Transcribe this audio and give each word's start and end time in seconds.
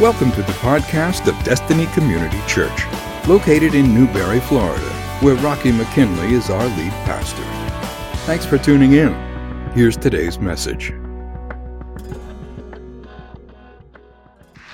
Welcome 0.00 0.32
to 0.32 0.42
the 0.42 0.52
podcast 0.54 1.28
of 1.28 1.44
Destiny 1.44 1.86
Community 1.94 2.40
Church, 2.48 2.82
located 3.28 3.76
in 3.76 3.94
Newberry, 3.94 4.40
Florida, 4.40 4.90
where 5.20 5.36
Rocky 5.36 5.70
McKinley 5.70 6.34
is 6.34 6.50
our 6.50 6.66
lead 6.66 6.90
pastor. 7.04 7.44
Thanks 8.26 8.44
for 8.44 8.58
tuning 8.58 8.94
in. 8.94 9.14
Here's 9.70 9.96
today's 9.96 10.40
message. 10.40 10.92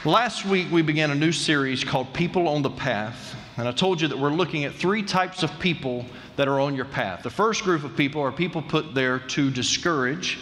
Last 0.06 0.46
week, 0.46 0.69
we 0.70 0.80
began 0.80 1.11
a 1.11 1.14
new 1.14 1.32
series 1.32 1.84
called 1.84 2.14
People 2.14 2.48
on 2.48 2.62
the 2.62 2.71
Path. 2.71 3.37
And 3.59 3.68
I 3.68 3.73
told 3.73 4.00
you 4.00 4.09
that 4.09 4.18
we're 4.18 4.30
looking 4.30 4.64
at 4.64 4.73
three 4.73 5.02
types 5.02 5.43
of 5.43 5.50
people 5.59 6.07
that 6.37 6.48
are 6.48 6.59
on 6.59 6.75
your 6.75 6.87
path. 6.87 7.25
The 7.25 7.29
first 7.29 7.62
group 7.62 7.84
of 7.84 7.95
people 7.95 8.23
are 8.23 8.32
people 8.32 8.62
put 8.62 8.95
there 8.95 9.18
to 9.18 9.50
discourage. 9.50 10.39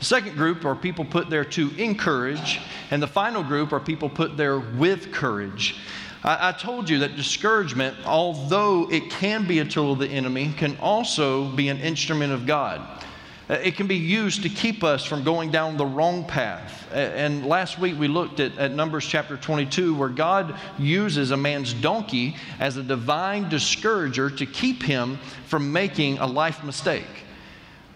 The 0.00 0.06
second 0.06 0.34
group 0.34 0.64
are 0.64 0.74
people 0.74 1.04
put 1.04 1.28
there 1.28 1.44
to 1.44 1.70
encourage, 1.76 2.58
and 2.90 3.02
the 3.02 3.06
final 3.06 3.42
group 3.42 3.70
are 3.74 3.80
people 3.80 4.08
put 4.08 4.34
there 4.34 4.58
with 4.58 5.12
courage. 5.12 5.76
I, 6.24 6.48
I, 6.48 6.52
told 6.52 6.88
you 6.88 7.00
that 7.00 7.16
discouragement, 7.16 7.98
although 8.06 8.90
it 8.90 9.10
can 9.10 9.46
be 9.46 9.58
a 9.58 9.64
tool 9.66 9.92
of 9.92 9.98
the 9.98 10.08
enemy, 10.08 10.54
can 10.56 10.78
also 10.78 11.50
be 11.50 11.68
an 11.68 11.78
instrument 11.80 12.32
of 12.32 12.46
God. 12.46 13.04
Uh, 13.50 13.54
it 13.62 13.76
can 13.76 13.86
be 13.86 13.96
used 13.96 14.42
to 14.44 14.48
keep 14.48 14.82
us 14.82 15.04
from 15.04 15.22
going 15.22 15.50
down 15.50 15.76
the 15.76 15.84
wrong 15.84 16.24
path. 16.24 16.90
And 16.92 17.44
last 17.44 17.78
week 17.78 17.98
we 17.98 18.08
looked 18.08 18.40
at, 18.40 18.56
at 18.56 18.72
Numbers 18.72 19.04
chapter 19.04 19.36
22, 19.36 19.94
where 19.94 20.08
God 20.08 20.58
uses 20.78 21.30
a 21.30 21.36
man's 21.36 21.74
donkey 21.74 22.36
as 22.58 22.78
a 22.78 22.82
divine 22.82 23.50
discourager 23.50 24.30
to 24.30 24.46
keep 24.46 24.82
him 24.82 25.18
from 25.44 25.70
making 25.70 26.16
a 26.18 26.26
life 26.26 26.64
mistake. 26.64 27.26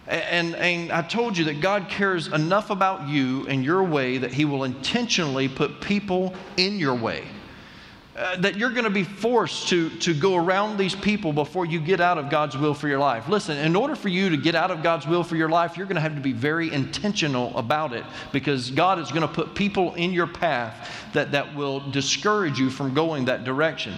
And, 0.06 0.54
and 0.56 0.92
I 0.92 1.02
told 1.02 1.38
you 1.38 1.44
that 1.44 1.60
God 1.60 1.88
cares 1.88 2.28
enough 2.28 2.70
about 2.70 3.08
you 3.08 3.46
and 3.46 3.64
your 3.64 3.82
way 3.82 4.18
that 4.18 4.32
He 4.32 4.44
will 4.44 4.64
intentionally 4.64 5.48
put 5.48 5.80
people 5.80 6.34
in 6.56 6.78
your 6.78 6.94
way. 6.94 7.24
Uh, 8.16 8.36
that 8.36 8.56
you're 8.56 8.70
going 8.70 8.84
to 8.84 8.90
be 8.90 9.02
forced 9.02 9.66
to, 9.66 9.90
to 9.98 10.14
go 10.14 10.36
around 10.36 10.76
these 10.76 10.94
people 10.94 11.32
before 11.32 11.66
you 11.66 11.80
get 11.80 12.00
out 12.00 12.16
of 12.16 12.30
God's 12.30 12.56
will 12.56 12.72
for 12.72 12.86
your 12.86 13.00
life. 13.00 13.28
Listen, 13.28 13.58
in 13.58 13.74
order 13.74 13.96
for 13.96 14.08
you 14.08 14.30
to 14.30 14.36
get 14.36 14.54
out 14.54 14.70
of 14.70 14.84
God's 14.84 15.04
will 15.04 15.24
for 15.24 15.34
your 15.34 15.48
life, 15.48 15.76
you're 15.76 15.86
going 15.86 15.96
to 15.96 16.00
have 16.00 16.14
to 16.14 16.20
be 16.20 16.32
very 16.32 16.72
intentional 16.72 17.56
about 17.56 17.92
it 17.92 18.04
because 18.30 18.70
God 18.70 19.00
is 19.00 19.10
going 19.10 19.22
to 19.22 19.34
put 19.34 19.56
people 19.56 19.94
in 19.94 20.12
your 20.12 20.28
path 20.28 20.88
that, 21.12 21.32
that 21.32 21.56
will 21.56 21.80
discourage 21.90 22.56
you 22.56 22.70
from 22.70 22.94
going 22.94 23.24
that 23.24 23.42
direction. 23.42 23.94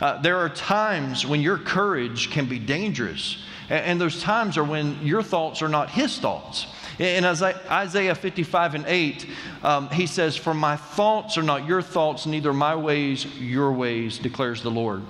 Uh, 0.00 0.18
there 0.22 0.38
are 0.38 0.48
times 0.48 1.26
when 1.26 1.42
your 1.42 1.58
courage 1.58 2.30
can 2.30 2.48
be 2.48 2.58
dangerous. 2.58 3.36
And 3.68 4.00
those 4.00 4.22
times 4.22 4.56
are 4.56 4.64
when 4.64 5.04
your 5.04 5.22
thoughts 5.22 5.60
are 5.60 5.68
not 5.68 5.90
his 5.90 6.18
thoughts. 6.18 6.66
In 6.98 7.24
Isaiah 7.24 8.14
55 8.14 8.74
and 8.74 8.84
8, 8.84 9.26
um, 9.62 9.88
he 9.90 10.06
says, 10.06 10.36
For 10.36 10.52
my 10.52 10.74
thoughts 10.74 11.38
are 11.38 11.44
not 11.44 11.64
your 11.64 11.80
thoughts, 11.80 12.26
neither 12.26 12.52
my 12.52 12.74
ways 12.74 13.24
your 13.36 13.72
ways, 13.72 14.18
declares 14.18 14.62
the 14.62 14.70
Lord. 14.70 15.02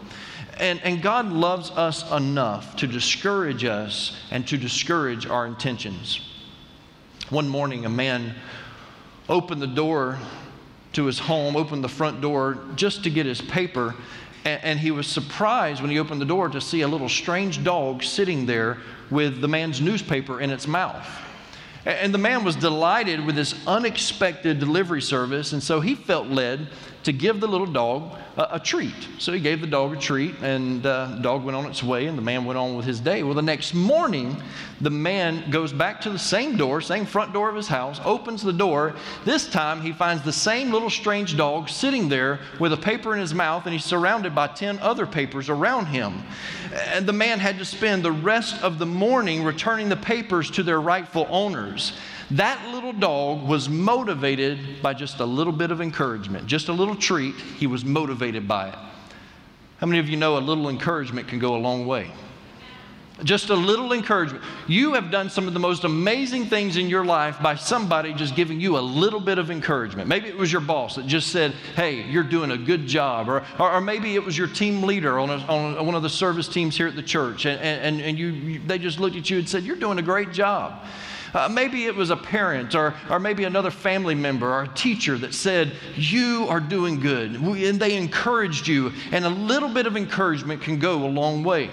And, 0.59 0.81
and 0.83 1.00
God 1.00 1.33
loves 1.33 1.70
us 1.70 2.11
enough 2.12 2.77
to 2.77 2.86
discourage 2.86 3.64
us 3.64 4.16
and 4.31 4.47
to 4.48 4.59
discourage 4.59 5.27
our 5.27 5.47
intentions. 5.47 6.20
One 7.31 7.48
morning, 7.48 7.86
a 7.86 7.91
man 7.91 8.34
opened 9.28 9.62
the 9.62 9.66
door 9.66 10.19
to 10.92 11.06
his 11.06 11.19
home, 11.19 11.56
opened 11.56 11.84
the 11.84 11.89
front 11.89 12.20
door 12.20 12.59
just 12.75 13.05
to 13.05 13.11
get 13.11 13.25
his 13.25 13.41
paper, 13.41 13.94
and, 14.44 14.62
and 14.62 14.78
he 14.78 14.91
was 14.91 15.06
surprised 15.06 15.81
when 15.81 15.91
he 15.91 15.98
opened 15.98 16.20
the 16.20 16.27
door 16.27 16.50
to 16.50 16.61
see 16.61 16.83
a 16.83 16.89
little 16.89 17.09
strange 17.09 17.64
dog 17.64 18.03
sitting 18.03 18.44
there 18.44 18.77
with 19.11 19.41
the 19.41 19.48
man's 19.48 19.81
newspaper 19.81 20.41
in 20.41 20.50
its 20.50 20.66
mouth. 20.66 21.06
And 21.89 22.12
the 22.12 22.19
man 22.19 22.44
was 22.44 22.55
delighted 22.55 23.25
with 23.25 23.34
this 23.34 23.55
unexpected 23.67 24.58
delivery 24.58 25.00
service, 25.00 25.55
and 25.55 25.62
so 25.62 25.81
he 25.81 25.94
felt 25.94 26.27
led 26.27 26.69
to 27.05 27.13
give 27.13 27.41
the 27.41 27.47
little 27.47 27.67
dog 27.67 28.19
a, 28.37 28.57
a 28.57 28.61
treat. 28.61 29.09
So 29.19 29.33
he 29.33 29.41
gave 29.41 29.61
the 29.61 29.67
dog 29.67 29.97
a 29.97 29.97
treat, 29.97 30.35
and 30.43 30.85
uh, 30.85 31.13
the 31.15 31.23
dog 31.23 31.45
went 31.45 31.57
on 31.57 31.67
its 31.67 31.83
way, 31.83 32.07
and 32.07 32.19
the 32.19 32.23
man 32.23 32.45
went 32.45 32.59
on 32.59 32.77
with 32.77 32.87
his 32.87 33.01
day. 33.01 33.23
Well, 33.23 33.35
the 33.35 33.43
next 33.43 33.75
morning, 33.75 34.41
the 34.81 34.91
man 34.91 35.50
goes 35.50 35.72
back 35.72 36.00
to 36.03 36.11
the 36.11 36.19
same 36.19 36.56
door, 36.56 36.81
same 36.81 37.06
front 37.06 37.33
door 37.33 37.49
of 37.49 37.56
his 37.56 37.69
house, 37.69 38.00
opens 38.05 38.43
the 38.43 38.53
door. 38.53 38.95
This 39.25 39.49
time, 39.49 39.81
he 39.81 39.93
finds 39.93 40.22
the 40.22 40.33
same 40.33 40.71
little 40.71 40.91
strange 40.91 41.37
dog 41.37 41.69
sitting 41.69 42.09
there 42.09 42.41
with 42.59 42.72
a 42.72 42.77
paper 42.77 43.15
in 43.15 43.21
his 43.21 43.34
mouth, 43.34 43.65
and 43.67 43.72
he's 43.72 43.84
surrounded 43.84 44.34
by 44.34 44.49
10 44.49 44.78
other 44.81 45.06
papers 45.06 45.49
around 45.49 45.87
him. 45.87 46.22
And 46.72 47.06
the 47.06 47.12
man 47.12 47.39
had 47.39 47.59
to 47.59 47.65
spend 47.65 48.05
the 48.05 48.12
rest 48.12 48.62
of 48.62 48.78
the 48.78 48.87
morning 48.87 49.45
returning 49.45 49.89
the 49.89 49.97
papers 49.97 50.51
to 50.53 50.62
their 50.62 50.81
rightful 50.81 51.27
owners. 51.31 51.93
That 52.33 52.72
little 52.75 52.93
dog 52.93 53.49
was 53.49 53.69
motivated 53.69 54.83
by 54.83 54.93
just 54.93 55.21
a 55.21 55.25
little 55.25 55.53
bit 55.53 55.71
of 55.71 55.81
encouragement, 55.81 56.47
just 56.47 56.69
a 56.69 56.72
little 56.72 56.94
treat. 56.94 57.34
He 57.34 57.66
was 57.66 57.84
motivated 57.84 58.47
by 58.47 58.69
it. 58.69 58.75
How 59.78 59.87
many 59.87 59.99
of 59.99 60.09
you 60.09 60.16
know 60.16 60.37
a 60.37 60.41
little 60.41 60.69
encouragement 60.69 61.28
can 61.28 61.39
go 61.39 61.56
a 61.56 61.59
long 61.59 61.87
way? 61.87 62.11
Just 63.25 63.50
a 63.50 63.55
little 63.55 63.93
encouragement. 63.93 64.44
You 64.69 64.94
have 64.94 65.11
done 65.11 65.28
some 65.28 65.49
of 65.49 65.55
the 65.55 65.59
most 65.59 65.83
amazing 65.83 66.47
things 66.47 66.77
in 66.77 66.89
your 66.89 67.05
life 67.05 67.37
by 67.43 67.56
somebody 67.56 68.12
just 68.12 68.37
giving 68.37 68.60
you 68.60 68.78
a 68.78 68.81
little 68.81 69.19
bit 69.19 69.39
of 69.39 69.50
encouragement. 69.50 70.09
Maybe 70.09 70.28
it 70.28 70.37
was 70.37 70.53
your 70.53 70.60
boss 70.60 70.95
that 70.97 71.06
just 71.06 71.33
said, 71.33 71.53
Hey, 71.75 72.03
you're 72.03 72.22
doing 72.22 72.53
a 72.53 72.59
good 72.59 72.87
job. 72.87 73.28
Or, 73.28 73.45
or, 73.59 73.72
or 73.72 73.81
maybe 73.81 74.15
it 74.15 74.25
was 74.25 74.39
your 74.39 74.47
team 74.47 74.83
leader 74.83 75.19
on, 75.19 75.31
a, 75.31 75.39
on 75.47 75.84
one 75.84 75.97
of 75.97 76.03
the 76.03 76.09
service 76.09 76.47
teams 76.47 76.77
here 76.77 76.87
at 76.87 76.95
the 76.95 77.03
church, 77.03 77.45
and, 77.45 77.60
and, 77.60 78.00
and 78.00 78.16
you, 78.16 78.28
you, 78.28 78.60
they 78.60 78.78
just 78.78 79.00
looked 79.00 79.16
at 79.16 79.28
you 79.31 79.39
and 79.39 79.49
said, 79.49 79.65
You're 79.65 79.77
doing 79.77 79.99
a 79.99 80.03
great 80.03 80.33
job. 80.33 80.84
Uh, 81.34 81.49
maybe 81.49 81.87
it 81.87 81.94
was 81.94 82.11
a 82.11 82.16
parent 82.16 82.75
or, 82.75 82.94
or 83.11 83.19
maybe 83.19 83.44
another 83.44 83.71
family 83.71 84.15
member 84.15 84.50
or 84.53 84.62
a 84.62 84.69
teacher 84.69 85.19
that 85.19 85.34
said, 85.34 85.72
You 85.97 86.47
are 86.49 86.61
doing 86.61 87.00
good. 87.00 87.34
And 87.34 87.81
they 87.81 87.97
encouraged 87.97 88.66
you. 88.66 88.93
And 89.12 89.25
a 89.25 89.31
little 89.31 89.69
bit 89.69 89.87
of 89.87 89.97
encouragement 89.97 90.62
can 90.62 90.78
go 90.78 91.05
a 91.05 91.09
long 91.09 91.44
way. 91.44 91.71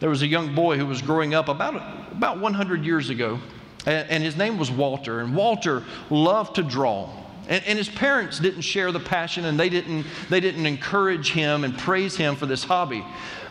There 0.00 0.10
was 0.10 0.22
a 0.22 0.26
young 0.26 0.54
boy 0.54 0.76
who 0.76 0.86
was 0.86 1.00
growing 1.00 1.34
up 1.34 1.48
about, 1.48 1.74
about 2.12 2.40
100 2.40 2.84
years 2.84 3.08
ago, 3.08 3.38
and, 3.86 4.08
and 4.10 4.22
his 4.22 4.36
name 4.36 4.58
was 4.58 4.70
Walter. 4.70 5.20
And 5.20 5.34
Walter 5.34 5.84
loved 6.10 6.56
to 6.56 6.62
draw. 6.62 7.10
And, 7.48 7.64
and, 7.64 7.78
his 7.78 7.88
parents 7.88 8.40
didn't 8.40 8.62
share 8.62 8.90
the 8.90 8.98
passion 8.98 9.44
and 9.44 9.58
they 9.58 9.68
didn't, 9.68 10.04
they 10.28 10.40
didn't 10.40 10.66
encourage 10.66 11.30
him 11.30 11.62
and 11.62 11.78
praise 11.78 12.16
him 12.16 12.34
for 12.34 12.44
this 12.44 12.64
hobby. 12.64 13.04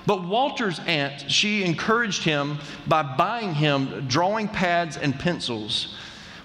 But 0.06 0.24
Walter's 0.24 0.80
aunt, 0.86 1.30
she 1.32 1.64
encouraged 1.64 2.24
him 2.24 2.60
by 2.88 3.02
buying 3.04 3.54
him 3.54 4.08
drawing 4.08 4.48
pads 4.48 4.98
and 4.98 5.18
pencils. 5.20 5.96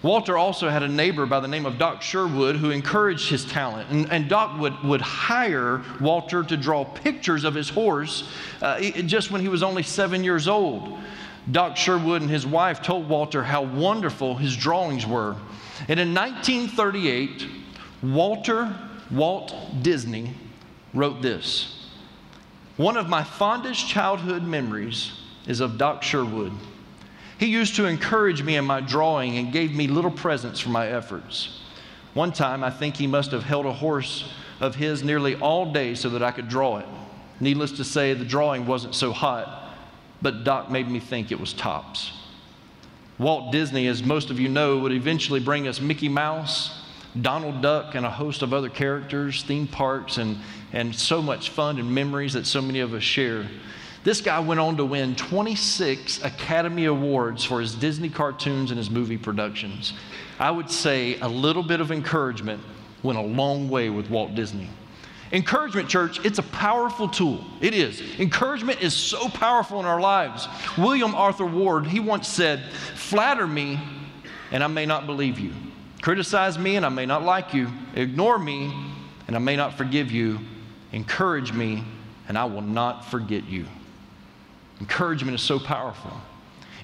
Walter 0.02 0.38
also 0.38 0.70
had 0.70 0.82
a 0.82 0.88
neighbor 0.88 1.26
by 1.26 1.40
the 1.40 1.48
name 1.48 1.66
of 1.66 1.76
Doc 1.76 2.00
Sherwood 2.00 2.56
who 2.56 2.70
encouraged 2.70 3.28
his 3.28 3.44
talent. 3.44 3.90
And, 3.90 4.10
and 4.10 4.30
Doc 4.30 4.58
would, 4.58 4.82
would 4.82 5.02
hire 5.02 5.82
Walter 6.00 6.42
to 6.42 6.56
draw 6.56 6.84
pictures 6.84 7.44
of 7.44 7.54
his 7.54 7.68
horse 7.68 8.26
uh, 8.62 8.80
just 8.80 9.30
when 9.30 9.42
he 9.42 9.48
was 9.48 9.62
only 9.62 9.82
seven 9.82 10.24
years 10.24 10.48
old. 10.48 10.98
Doc 11.50 11.76
Sherwood 11.76 12.22
and 12.22 12.30
his 12.30 12.46
wife 12.46 12.80
told 12.80 13.08
Walter 13.10 13.42
how 13.42 13.62
wonderful 13.62 14.36
his 14.36 14.56
drawings 14.56 15.06
were. 15.06 15.36
And 15.88 16.00
in 16.00 16.14
1938, 16.14 17.46
Walter 18.02 18.74
Walt 19.10 19.54
Disney 19.82 20.34
wrote 20.94 21.20
this. 21.20 21.79
One 22.80 22.96
of 22.96 23.10
my 23.10 23.22
fondest 23.22 23.86
childhood 23.86 24.42
memories 24.42 25.12
is 25.46 25.60
of 25.60 25.76
Doc 25.76 26.02
Sherwood. 26.02 26.52
He 27.36 27.44
used 27.44 27.76
to 27.76 27.84
encourage 27.84 28.42
me 28.42 28.56
in 28.56 28.64
my 28.64 28.80
drawing 28.80 29.36
and 29.36 29.52
gave 29.52 29.74
me 29.74 29.86
little 29.86 30.10
presents 30.10 30.60
for 30.60 30.70
my 30.70 30.88
efforts. 30.88 31.60
One 32.14 32.32
time, 32.32 32.64
I 32.64 32.70
think 32.70 32.96
he 32.96 33.06
must 33.06 33.32
have 33.32 33.42
held 33.42 33.66
a 33.66 33.72
horse 33.74 34.32
of 34.60 34.76
his 34.76 35.04
nearly 35.04 35.34
all 35.36 35.70
day 35.70 35.94
so 35.94 36.08
that 36.08 36.22
I 36.22 36.30
could 36.30 36.48
draw 36.48 36.78
it. 36.78 36.86
Needless 37.38 37.72
to 37.72 37.84
say, 37.84 38.14
the 38.14 38.24
drawing 38.24 38.66
wasn't 38.66 38.94
so 38.94 39.12
hot, 39.12 39.74
but 40.22 40.44
Doc 40.44 40.70
made 40.70 40.90
me 40.90 41.00
think 41.00 41.30
it 41.30 41.38
was 41.38 41.52
tops. 41.52 42.12
Walt 43.18 43.52
Disney, 43.52 43.88
as 43.88 44.02
most 44.02 44.30
of 44.30 44.40
you 44.40 44.48
know, 44.48 44.78
would 44.78 44.92
eventually 44.92 45.40
bring 45.40 45.68
us 45.68 45.82
Mickey 45.82 46.08
Mouse, 46.08 46.79
Donald 47.20 47.62
Duck, 47.62 47.94
and 47.94 48.06
a 48.06 48.10
host 48.10 48.42
of 48.42 48.52
other 48.52 48.68
characters, 48.68 49.42
theme 49.42 49.66
parks, 49.66 50.18
and 50.18 50.38
and 50.72 50.94
so 50.94 51.20
much 51.20 51.50
fun 51.50 51.78
and 51.78 51.92
memories 51.92 52.34
that 52.34 52.46
so 52.46 52.62
many 52.62 52.80
of 52.80 52.94
us 52.94 53.02
share. 53.02 53.46
This 54.02 54.20
guy 54.20 54.38
went 54.40 54.60
on 54.60 54.76
to 54.78 54.84
win 54.84 55.14
26 55.14 56.24
Academy 56.24 56.86
Awards 56.86 57.44
for 57.44 57.60
his 57.60 57.74
Disney 57.74 58.08
cartoons 58.08 58.70
and 58.70 58.78
his 58.78 58.88
movie 58.88 59.18
productions. 59.18 59.92
I 60.38 60.50
would 60.50 60.70
say 60.70 61.18
a 61.20 61.28
little 61.28 61.62
bit 61.62 61.80
of 61.80 61.92
encouragement 61.92 62.62
went 63.02 63.18
a 63.18 63.22
long 63.22 63.68
way 63.68 63.90
with 63.90 64.08
Walt 64.08 64.34
Disney. 64.34 64.70
Encouragement, 65.32 65.88
church, 65.88 66.24
it's 66.24 66.38
a 66.38 66.44
powerful 66.44 67.08
tool. 67.08 67.44
It 67.60 67.74
is. 67.74 68.00
Encouragement 68.18 68.80
is 68.82 68.94
so 68.94 69.28
powerful 69.28 69.78
in 69.80 69.86
our 69.86 70.00
lives. 70.00 70.48
William 70.78 71.14
Arthur 71.14 71.46
Ward, 71.46 71.86
he 71.86 72.00
once 72.00 72.26
said, 72.26 72.72
Flatter 72.94 73.46
me, 73.46 73.78
and 74.50 74.64
I 74.64 74.66
may 74.66 74.86
not 74.86 75.06
believe 75.06 75.38
you. 75.38 75.52
Criticize 76.00 76.58
me, 76.58 76.76
and 76.76 76.86
I 76.86 76.88
may 76.88 77.06
not 77.06 77.24
like 77.24 77.52
you. 77.52 77.68
Ignore 77.94 78.38
me, 78.38 78.72
and 79.26 79.36
I 79.36 79.38
may 79.38 79.56
not 79.56 79.76
forgive 79.76 80.10
you. 80.10 80.38
Encourage 80.92 81.52
me, 81.52 81.84
and 82.28 82.38
I 82.38 82.44
will 82.46 82.62
not 82.62 83.04
forget 83.04 83.44
you. 83.44 83.66
Encouragement 84.80 85.34
is 85.34 85.42
so 85.42 85.58
powerful. 85.58 86.12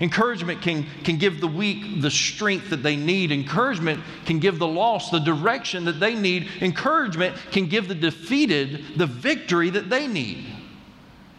Encouragement 0.01 0.61
can, 0.61 0.85
can 1.05 1.17
give 1.17 1.41
the 1.41 1.49
weak 1.49 2.03
the 2.03 2.11
strength 2.11 2.69
that 2.69 2.83
they 2.83 2.97
need. 2.97 3.33
Encouragement 3.33 4.03
can 4.27 4.39
give 4.39 4.59
the 4.59 4.67
lost 4.67 5.11
the 5.11 5.19
direction 5.19 5.87
that 5.87 5.99
they 5.99 6.15
need. 6.15 6.49
Encouragement 6.61 7.35
can 7.51 7.67
give 7.67 7.89
the 7.89 7.95
defeated 7.95 8.85
the 8.97 9.07
victory 9.07 9.71
that 9.71 9.89
they 9.89 10.07
need. 10.07 10.45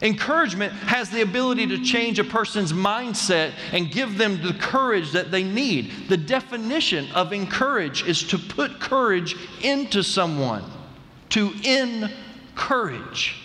Encouragement 0.02 0.72
has 0.74 1.10
the 1.10 1.22
ability 1.22 1.66
to 1.68 1.84
change 1.84 2.20
a 2.20 2.24
person's 2.24 2.72
mindset 2.72 3.54
and 3.72 3.90
give 3.90 4.18
them 4.18 4.42
the 4.44 4.54
courage 4.54 5.12
that 5.12 5.32
they 5.32 5.44
need. 5.44 5.92
The 6.08 6.18
definition 6.18 7.12
of 7.14 7.34
encourage 7.34 8.04
is 8.04 8.22
to 8.28 8.38
put 8.38 8.80
courage 8.80 9.36
into 9.64 10.04
someone, 10.04 10.64
to 11.30 11.52
encourage. 11.64 13.38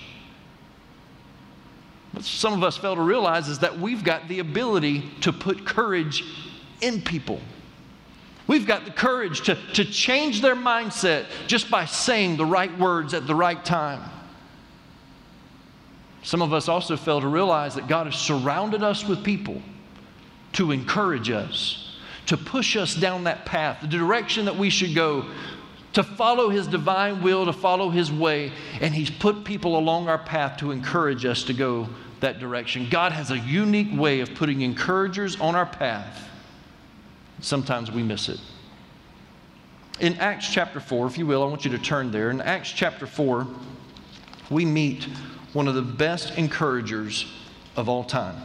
What 2.12 2.24
some 2.24 2.52
of 2.52 2.62
us 2.62 2.76
fail 2.76 2.96
to 2.96 3.00
realize 3.00 3.48
is 3.48 3.60
that 3.60 3.78
we've 3.78 4.04
got 4.04 4.28
the 4.28 4.40
ability 4.40 5.10
to 5.22 5.32
put 5.32 5.64
courage 5.64 6.22
in 6.82 7.00
people. 7.00 7.40
We've 8.46 8.66
got 8.66 8.84
the 8.84 8.90
courage 8.90 9.42
to, 9.46 9.54
to 9.72 9.86
change 9.86 10.42
their 10.42 10.56
mindset 10.56 11.26
just 11.46 11.70
by 11.70 11.86
saying 11.86 12.36
the 12.36 12.44
right 12.44 12.76
words 12.78 13.14
at 13.14 13.26
the 13.26 13.34
right 13.34 13.64
time. 13.64 14.02
Some 16.22 16.40
of 16.40 16.52
us 16.52 16.68
also 16.68 16.96
fail 16.96 17.20
to 17.20 17.28
realize 17.28 17.74
that 17.74 17.88
God 17.88 18.06
has 18.06 18.16
surrounded 18.16 18.82
us 18.82 19.04
with 19.04 19.24
people 19.24 19.60
to 20.52 20.70
encourage 20.70 21.30
us, 21.30 21.96
to 22.26 22.36
push 22.36 22.76
us 22.76 22.94
down 22.94 23.24
that 23.24 23.44
path, 23.44 23.80
the 23.80 23.86
direction 23.88 24.44
that 24.44 24.56
we 24.56 24.70
should 24.70 24.94
go, 24.94 25.26
to 25.94 26.02
follow 26.02 26.48
His 26.48 26.66
divine 26.66 27.22
will, 27.22 27.44
to 27.46 27.52
follow 27.52 27.90
His 27.90 28.12
way. 28.12 28.52
And 28.80 28.94
He's 28.94 29.10
put 29.10 29.44
people 29.44 29.78
along 29.78 30.08
our 30.08 30.18
path 30.18 30.58
to 30.58 30.70
encourage 30.70 31.24
us 31.24 31.42
to 31.44 31.52
go 31.52 31.88
that 32.20 32.38
direction. 32.38 32.88
God 32.88 33.12
has 33.12 33.30
a 33.30 33.38
unique 33.38 33.90
way 33.92 34.20
of 34.20 34.34
putting 34.34 34.62
encouragers 34.62 35.38
on 35.40 35.54
our 35.54 35.66
path. 35.66 36.28
Sometimes 37.40 37.90
we 37.90 38.02
miss 38.02 38.28
it. 38.28 38.40
In 40.00 40.14
Acts 40.14 40.48
chapter 40.48 40.80
4, 40.80 41.06
if 41.08 41.18
you 41.18 41.26
will, 41.26 41.42
I 41.42 41.46
want 41.46 41.64
you 41.64 41.70
to 41.72 41.78
turn 41.78 42.10
there. 42.10 42.30
In 42.30 42.40
Acts 42.40 42.70
chapter 42.70 43.06
4, 43.06 43.46
we 44.50 44.64
meet 44.64 45.08
one 45.52 45.68
of 45.68 45.74
the 45.74 45.82
best 45.82 46.36
encouragers 46.38 47.26
of 47.76 47.88
all 47.88 48.04
time. 48.04 48.36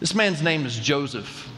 This 0.00 0.14
man's 0.14 0.42
name 0.42 0.66
is 0.66 0.78
Joseph. 0.78 1.48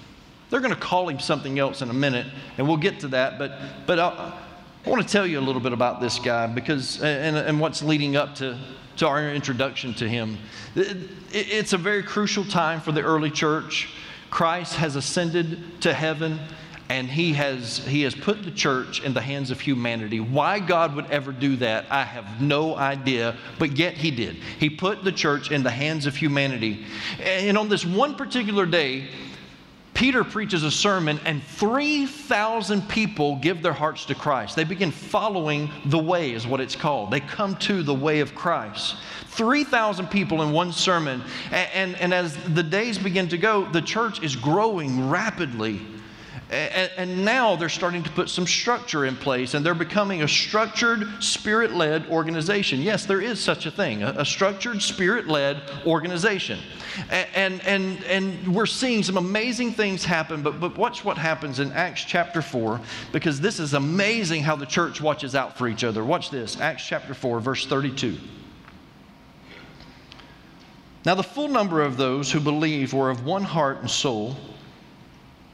They're 0.51 0.61
going 0.61 0.75
to 0.75 0.81
call 0.81 1.09
him 1.09 1.19
something 1.19 1.59
else 1.59 1.83
in 1.83 1.91
a 1.91 1.95
minute, 1.95 2.27
and 2.59 2.69
we'll 2.69 2.77
get 2.77 3.01
to 3.01 3.09
that. 3.09 3.39
But, 3.39 3.53
but 3.87 3.99
I, 3.99 4.39
I 4.85 4.91
want 4.91 5.03
to 5.03 5.09
tell 5.09 5.27
you 5.27 5.39
a 5.39 5.41
little 5.41 5.63
bit 5.63 5.73
about 5.73 6.01
this 6.01 6.19
guy 6.19 6.47
because, 6.47 7.03
and, 7.03 7.37
and 7.37 7.59
what's 7.59 7.83
leading 7.83 8.17
up 8.17 8.35
to, 8.37 8.59
to 8.99 9.09
our 9.09 9.31
introduction 9.31 9.95
to 9.95 10.09
him. 10.09 10.39
It, 10.75 10.99
it's 11.33 11.73
a 11.73 11.79
very 11.79 12.03
crucial 12.03 12.45
time 12.45 12.81
for 12.81 12.93
the 12.93 13.01
early 13.01 13.31
church. 13.31 13.89
Christ 14.31 14.75
has 14.77 14.95
ascended 14.95 15.81
to 15.81 15.95
heaven 15.95 16.39
and 16.89 17.09
he 17.09 17.33
has, 17.33 17.79
he 17.79 18.03
has 18.03 18.15
put 18.15 18.43
the 18.45 18.51
church 18.51 19.03
in 19.03 19.15
the 19.15 19.21
hands 19.21 19.51
of 19.51 19.61
humanity. 19.61 20.21
Why 20.21 20.59
God 20.59 20.95
would 20.95 21.11
ever 21.11 21.33
do 21.33 21.57
that, 21.57 21.87
I 21.91 22.05
have 22.05 22.41
no 22.43 22.77
idea, 22.77 23.37
but 23.59 23.77
yet 23.79 23.95
he 23.95 24.11
did. 24.11 24.37
He 24.59 24.69
put 24.69 25.03
the 25.03 25.13
church 25.13 25.51
in 25.51 25.63
the 25.63 25.71
hands 25.71 26.07
of 26.07 26.15
humanity. 26.15 26.85
And 27.21 27.57
on 27.57 27.69
this 27.69 27.87
one 27.87 28.17
particular 28.17 28.67
day, 28.67 29.09
Peter 29.95 30.25
preaches 30.25 30.65
a 30.65 30.71
sermon, 30.73 31.21
and 31.25 31.41
3,000 31.43 32.89
people 32.89 33.37
give 33.37 33.63
their 33.63 33.73
hearts 33.73 34.05
to 34.07 34.15
Christ. 34.15 34.57
They 34.57 34.65
begin 34.65 34.91
following 34.91 35.71
the 35.87 35.99
way, 35.99 36.33
is 36.33 36.47
what 36.47 36.61
it's 36.61 36.75
called. 36.75 37.13
They 37.13 37.21
come 37.21 37.57
to 37.59 37.83
the 37.85 37.95
way 37.95 38.19
of 38.19 38.35
Christ. 38.35 38.97
3,000 39.29 40.09
people 40.09 40.43
in 40.43 40.53
one 40.53 40.73
sermon. 40.73 41.23
And, 41.53 41.71
and, 41.73 41.97
and 42.01 42.15
as 42.15 42.37
the 42.55 42.63
days 42.63 42.99
begin 42.99 43.29
to 43.29 43.39
go, 43.39 43.71
the 43.71 43.83
church 43.83 44.23
is 44.23 44.35
growing 44.35 45.09
rapidly. 45.09 45.81
And, 46.55 46.91
and, 46.97 47.25
now 47.25 47.57
they're 47.57 47.69
starting 47.69 48.03
to 48.05 48.11
put 48.11 48.29
some 48.29 48.47
structure 48.47 49.07
in 49.07 49.17
place 49.17 49.55
and 49.55 49.67
they're 49.67 49.75
becoming 49.75 50.23
a 50.23 50.29
structured, 50.29 51.23
spirit 51.23 51.73
led 51.73 52.07
organization. 52.07 52.81
Yes, 52.81 53.07
there 53.07 53.21
is 53.21 53.41
such 53.41 53.67
a 53.67 53.71
thing 53.71 54.03
a, 54.03 54.15
a 54.19 54.25
structured, 54.25 54.81
spirit 54.81 55.27
led 55.27 55.63
organization. 55.85 56.61
And, 57.11 57.61
and, 57.67 58.05
and 58.05 58.55
we're 58.55 58.67
seeing 58.67 59.03
some 59.03 59.17
amazing 59.17 59.73
things 59.73 60.05
happen, 60.05 60.43
but, 60.43 60.61
but 60.61 60.79
watch 60.79 61.05
what 61.05 61.19
happens 61.19 61.59
in 61.59 61.73
Acts 61.73 62.05
chapter 62.05 62.41
4 62.41 62.81
because 63.11 63.41
this 63.41 63.59
is 63.59 63.75
amazing 63.75 64.43
how 64.43 64.55
the 64.55 64.67
church 64.67 65.01
watches 65.01 65.35
out 65.35 65.59
for 65.59 65.67
each 65.67 65.83
other. 65.83 66.05
Watch 66.05 66.31
this 66.31 66.61
Acts 66.61 66.87
chapter 66.87 67.15
4, 67.15 67.41
verse 67.41 67.67
32. 67.67 68.17
Now, 71.05 71.15
the 71.15 71.23
full 71.23 71.49
number 71.49 71.83
of 71.83 71.97
those 71.97 72.33
who 72.33 72.41
believed 72.41 72.93
were 72.93 73.11
of 73.11 73.27
one 73.27 73.43
heart 73.43 73.79
and 73.81 73.91
soul. 73.91 74.37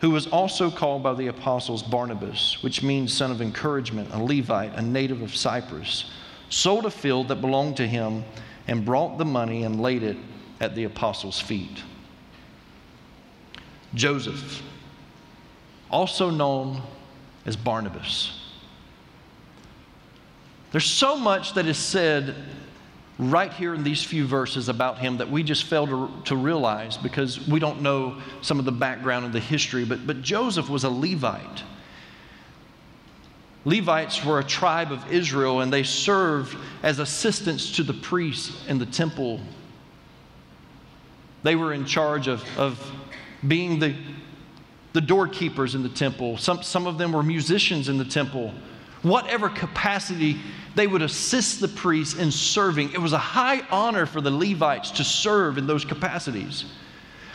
who 0.00 0.10
was 0.10 0.26
also 0.26 0.70
called 0.70 1.02
by 1.02 1.14
the 1.14 1.28
apostles 1.28 1.82
Barnabas, 1.82 2.62
which 2.62 2.82
means 2.82 3.12
son 3.12 3.30
of 3.30 3.40
encouragement, 3.40 4.10
a 4.12 4.22
Levite, 4.22 4.74
a 4.74 4.82
native 4.82 5.22
of 5.22 5.34
Cyprus, 5.34 6.10
sold 6.50 6.84
a 6.86 6.90
field 6.90 7.28
that 7.28 7.36
belonged 7.36 7.76
to 7.78 7.86
him 7.86 8.24
and 8.66 8.84
brought 8.84 9.18
the 9.18 9.24
money 9.24 9.64
and 9.64 9.80
laid 9.80 10.02
it 10.02 10.16
at 10.60 10.74
the 10.74 10.84
apostles' 10.84 11.40
feet. 11.40 11.82
Joseph, 13.94 14.62
also 15.90 16.30
known 16.30 16.82
as 17.46 17.56
Barnabas. 17.56 18.40
There's 20.72 20.90
so 20.90 21.16
much 21.16 21.54
that 21.54 21.66
is 21.66 21.78
said 21.78 22.34
right 23.18 23.52
here 23.52 23.74
in 23.74 23.84
these 23.84 24.02
few 24.02 24.26
verses 24.26 24.68
about 24.68 24.98
him 24.98 25.18
that 25.18 25.30
we 25.30 25.42
just 25.42 25.64
fail 25.64 25.86
to, 25.86 26.10
to 26.24 26.36
realize 26.36 26.96
because 26.96 27.46
we 27.46 27.60
don't 27.60 27.80
know 27.80 28.20
some 28.42 28.58
of 28.58 28.64
the 28.64 28.72
background 28.72 29.24
and 29.24 29.32
the 29.32 29.40
history. 29.40 29.84
But, 29.84 30.06
but 30.06 30.22
Joseph 30.22 30.68
was 30.68 30.84
a 30.84 30.90
Levite. 30.90 31.62
Levites 33.64 34.24
were 34.24 34.40
a 34.40 34.44
tribe 34.44 34.90
of 34.90 35.12
Israel 35.12 35.60
and 35.60 35.72
they 35.72 35.84
served 35.84 36.56
as 36.82 36.98
assistants 36.98 37.72
to 37.76 37.82
the 37.82 37.94
priests 37.94 38.66
in 38.66 38.78
the 38.78 38.86
temple. 38.86 39.40
They 41.44 41.54
were 41.56 41.72
in 41.72 41.84
charge 41.84 42.26
of, 42.26 42.44
of 42.58 42.92
being 43.46 43.78
the, 43.78 43.94
the 44.92 45.00
doorkeepers 45.00 45.74
in 45.74 45.82
the 45.82 45.88
temple. 45.88 46.36
Some, 46.36 46.62
some 46.62 46.86
of 46.86 46.98
them 46.98 47.12
were 47.12 47.22
musicians 47.22 47.88
in 47.88 47.96
the 47.96 48.04
temple 48.04 48.52
whatever 49.04 49.48
capacity 49.48 50.40
they 50.74 50.86
would 50.88 51.02
assist 51.02 51.60
the 51.60 51.68
priests 51.68 52.18
in 52.18 52.32
serving. 52.32 52.92
It 52.92 53.00
was 53.00 53.12
a 53.12 53.18
high 53.18 53.60
honor 53.70 54.06
for 54.06 54.20
the 54.20 54.30
Levites 54.30 54.90
to 54.92 55.04
serve 55.04 55.56
in 55.58 55.66
those 55.66 55.84
capacities. 55.84 56.64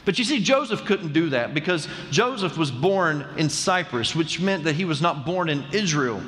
But 0.04 0.18
you 0.18 0.26
see, 0.26 0.42
Joseph 0.42 0.86
couldn't 0.86 1.14
do 1.14 1.30
that 1.30 1.54
because 1.54 1.88
Joseph 2.10 2.58
was 2.58 2.72
born 2.72 3.26
in 3.38 3.50
Cyprus, 3.50 4.16
which 4.16 4.42
meant 4.42 4.64
that 4.64 4.76
he 4.76 4.86
was 4.86 5.02
not 5.02 5.26
born 5.26 5.50
in 5.50 5.64
Israel. 5.72 6.22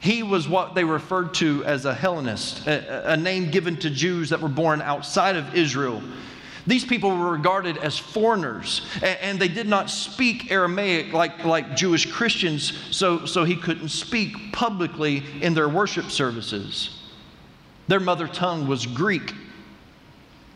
He 0.00 0.22
was 0.22 0.48
what 0.48 0.74
they 0.74 0.84
referred 0.84 1.34
to 1.34 1.64
as 1.64 1.84
a 1.84 1.92
Hellenist, 1.94 2.66
a, 2.66 3.12
a 3.12 3.16
name 3.16 3.50
given 3.50 3.76
to 3.78 3.90
Jews 3.90 4.30
that 4.30 4.40
were 4.40 4.48
born 4.48 4.80
outside 4.80 5.36
of 5.36 5.54
Israel. 5.54 6.02
These 6.68 6.84
people 6.84 7.16
were 7.16 7.30
regarded 7.30 7.78
as 7.78 7.96
foreigners, 7.96 8.82
and 9.02 9.40
they 9.40 9.48
did 9.48 9.66
not 9.66 9.88
speak 9.88 10.50
Aramaic 10.50 11.14
like, 11.14 11.42
like 11.46 11.74
Jewish 11.74 12.04
Christians, 12.04 12.74
so, 12.90 13.24
so 13.24 13.44
he 13.44 13.56
couldn't 13.56 13.88
speak 13.88 14.52
publicly 14.52 15.24
in 15.40 15.54
their 15.54 15.70
worship 15.70 16.10
services. 16.10 16.90
Their 17.88 18.00
mother 18.00 18.28
tongue 18.28 18.68
was 18.68 18.84
Greek. 18.84 19.32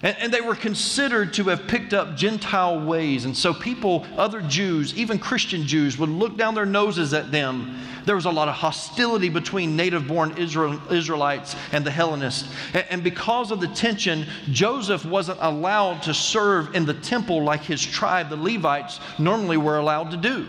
And, 0.02 0.16
and, 0.18 0.34
they 0.34 0.40
were 0.40 0.56
considered 0.56 1.32
to 1.34 1.44
have 1.44 1.68
picked 1.68 1.94
up 1.94 2.16
Gentile 2.16 2.80
ways. 2.80 3.24
And 3.24 3.36
so 3.36 3.54
people, 3.54 4.04
other 4.16 4.40
Jews, 4.40 4.94
even 4.94 5.18
Christian 5.18 5.64
Jews, 5.64 5.96
would 5.96 6.08
look 6.08 6.36
down 6.36 6.56
their 6.56 6.66
noses 6.66 7.14
at 7.14 7.30
them. 7.30 7.78
There 8.04 8.16
was 8.16 8.24
a 8.24 8.30
lot 8.30 8.48
of 8.48 8.54
hostility 8.54 9.28
between 9.28 9.76
native 9.76 10.08
born 10.08 10.36
Israel, 10.36 10.80
Israelites 10.92 11.54
and 11.70 11.86
the 11.86 11.90
Hellenists. 11.92 12.52
And, 12.74 12.84
and 12.90 13.04
because 13.04 13.52
of 13.52 13.60
the 13.60 13.68
tension, 13.68 14.26
Joseph 14.50 15.04
wasn't 15.04 15.38
allowed 15.40 16.02
to 16.02 16.14
serve 16.14 16.74
in 16.74 16.84
the 16.84 16.94
temple 16.94 17.44
like 17.44 17.62
his 17.62 17.80
tribe, 17.80 18.28
the 18.28 18.36
Levites, 18.36 18.98
normally 19.20 19.56
were 19.56 19.78
allowed 19.78 20.10
to 20.10 20.16
do. 20.16 20.48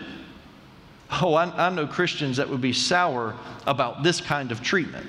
Oh, 1.21 1.35
I, 1.35 1.67
I 1.67 1.69
know 1.69 1.85
Christians 1.85 2.37
that 2.37 2.49
would 2.49 2.61
be 2.61 2.73
sour 2.73 3.35
about 3.67 4.01
this 4.01 4.19
kind 4.19 4.51
of 4.51 4.63
treatment. 4.63 5.05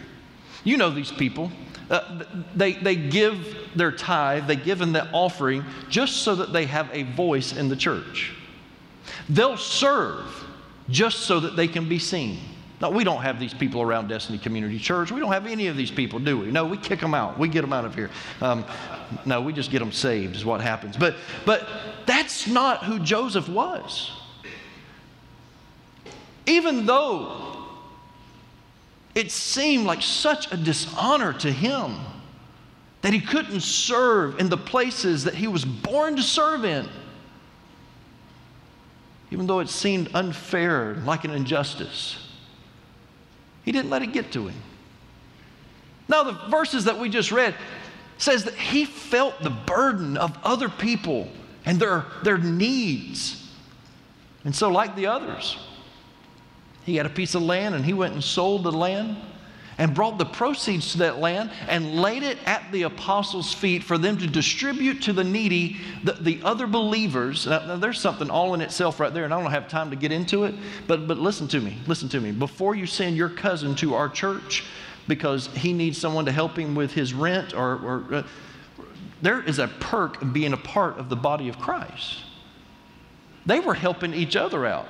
You 0.65 0.77
know 0.77 0.91
these 0.91 1.13
people. 1.13 1.51
Uh, 1.91 2.25
they, 2.55 2.73
they 2.73 2.97
give 2.97 3.57
their 3.75 3.93
tithe, 3.93 4.47
they 4.47 4.57
give 4.57 4.81
in 4.81 4.93
the 4.93 5.11
offering 5.13 5.65
just 5.89 6.19
so 6.19 6.35
that 6.35 6.53
they 6.53 6.65
have 6.65 6.89
a 6.93 7.03
voice 7.03 7.57
in 7.57 7.69
the 7.69 7.77
church. 7.77 8.33
They'll 9.29 9.57
serve 9.57 10.25
just 10.89 11.21
so 11.21 11.41
that 11.41 11.57
they 11.57 11.69
can 11.69 11.89
be 11.89 11.99
seen. 11.99 12.39
Now, 12.81 12.91
we 12.91 13.05
don't 13.05 13.23
have 13.23 13.39
these 13.39 13.55
people 13.55 13.81
around 13.81 14.09
Destiny 14.09 14.39
Community 14.39 14.79
Church. 14.79 15.13
We 15.13 15.21
don't 15.21 15.33
have 15.33 15.47
any 15.47 15.69
of 15.69 15.77
these 15.77 15.91
people, 15.91 16.19
do 16.19 16.39
we? 16.39 16.51
No, 16.51 16.67
we 16.67 16.77
kick 16.77 17.01
them 17.01 17.15
out. 17.15 17.39
We 17.39 17.49
get 17.49 17.63
them 17.63 17.73
out 17.73 17.85
of 17.85 17.95
here. 17.95 18.11
Um, 18.41 18.65
no, 19.25 19.41
we 19.41 19.53
just 19.53 19.71
get 19.71 19.79
them 19.79 19.93
saved, 19.93 20.37
is 20.37 20.45
what 20.45 20.61
happens. 20.61 20.97
But, 20.97 21.15
but 21.47 21.67
that's 22.05 22.47
not 22.47 22.85
who 22.85 22.99
Joseph 22.99 23.49
was. 23.49 24.11
Even 26.47 26.85
though 26.85 27.54
it 29.15 29.31
seemed 29.31 29.87
like 29.87 30.03
such 30.03 30.53
a 30.53 30.57
dishonor 30.57 31.33
to 31.35 31.51
him 31.51 31.97
that 33.03 33.13
he 33.13 33.21
couldn't 33.21 33.61
serve 33.61 34.41
in 34.41 34.49
the 34.49 34.57
places 34.57 35.25
that 35.25 35.35
he 35.35 35.47
was 35.47 35.65
born 35.65 36.17
to 36.17 36.23
serve 36.23 36.65
in, 36.65 36.89
even 39.31 39.47
though 39.47 39.61
it 39.61 39.69
seemed 39.69 40.09
unfair, 40.15 40.95
like 41.05 41.25
an 41.25 41.31
injustice. 41.31 42.17
He 43.65 43.73
didn't 43.73 43.91
let 43.91 44.03
it 44.03 44.13
get 44.13 44.33
to 44.33 44.49
him. 44.49 44.57
Now, 46.09 46.23
the 46.23 46.33
verses 46.51 46.85
that 46.85 46.99
we 46.99 47.09
just 47.09 47.31
read 47.33 47.55
says 48.19 48.45
that 48.45 48.55
he 48.55 48.85
felt 48.85 49.43
the 49.43 49.51
burden 49.51 50.17
of 50.17 50.37
other 50.43 50.69
people 50.69 51.29
and 51.65 51.79
their, 51.81 52.05
their 52.23 52.39
needs. 52.39 53.51
And 54.45 54.55
so, 54.55 54.69
like 54.69 54.97
the 54.97 55.07
others, 55.07 55.59
he 56.85 56.97
had 56.97 57.07
a 57.07 57.11
piece 57.11 57.35
of 57.35 57.43
land 57.43 57.75
and 57.75 57.85
he 57.85 57.93
went 57.93 58.15
and 58.15 58.23
sold 58.23 58.65
the 58.65 58.73
land 58.73 59.17
and 59.79 59.95
brought 59.95 60.19
the 60.19 60.25
proceeds 60.25 60.93
to 60.93 60.99
that 60.99 61.19
land 61.19 61.51
and 61.69 62.01
laid 62.01 62.23
it 62.23 62.39
at 62.47 62.71
the 62.71 62.83
apostles' 62.83 63.53
feet 63.53 63.83
for 63.83 63.99
them 63.99 64.17
to 64.19 64.27
distribute 64.27 65.03
to 65.03 65.13
the 65.13 65.25
needy, 65.25 65.79
the, 66.05 66.13
the 66.13 66.41
other 66.45 66.67
believers. 66.67 67.47
Now, 67.47 67.67
now, 67.67 67.77
there's 67.77 68.01
something 68.01 68.31
all 68.31 68.55
in 68.55 68.61
itself 68.61 69.01
right 69.01 69.13
there, 69.13 69.25
and 69.25 69.35
I 69.35 69.43
don't 69.43 69.51
have 69.51 69.69
time 69.69 69.91
to 69.91 69.97
get 69.97 70.13
into 70.13 70.45
it, 70.45 70.55
but, 70.87 71.09
but 71.09 71.19
listen 71.19 71.49
to 71.49 71.61
me. 71.61 71.79
Listen 71.87 72.09
to 72.11 72.21
me. 72.21 72.31
Before 72.31 72.75
you 72.75 72.87
send 72.87 73.17
your 73.17 73.29
cousin 73.29 73.75
to 73.77 73.95
our 73.95 74.09
church 74.09 74.65
because 75.09 75.49
he 75.49 75.73
needs 75.73 75.99
someone 75.99 76.25
to 76.25 76.33
help 76.33 76.59
him 76.59 76.75
with 76.75 76.93
his 76.93 77.13
rent, 77.13 77.53
or, 77.53 77.77
or 77.77 78.15
uh, 78.15 78.23
there 79.23 79.43
is 79.43 79.59
a 79.59 79.69
perk 79.69 80.23
of 80.23 80.33
being 80.33 80.53
a 80.53 80.59
part 80.59 80.99
of 80.99 81.09
the 81.09 81.17
body 81.17 81.49
of 81.49 81.59
Christ. 81.59 82.21
They 83.45 83.61
were 83.61 83.75
helping 83.75 84.15
each 84.15 84.37
other 84.37 84.65
out. 84.67 84.87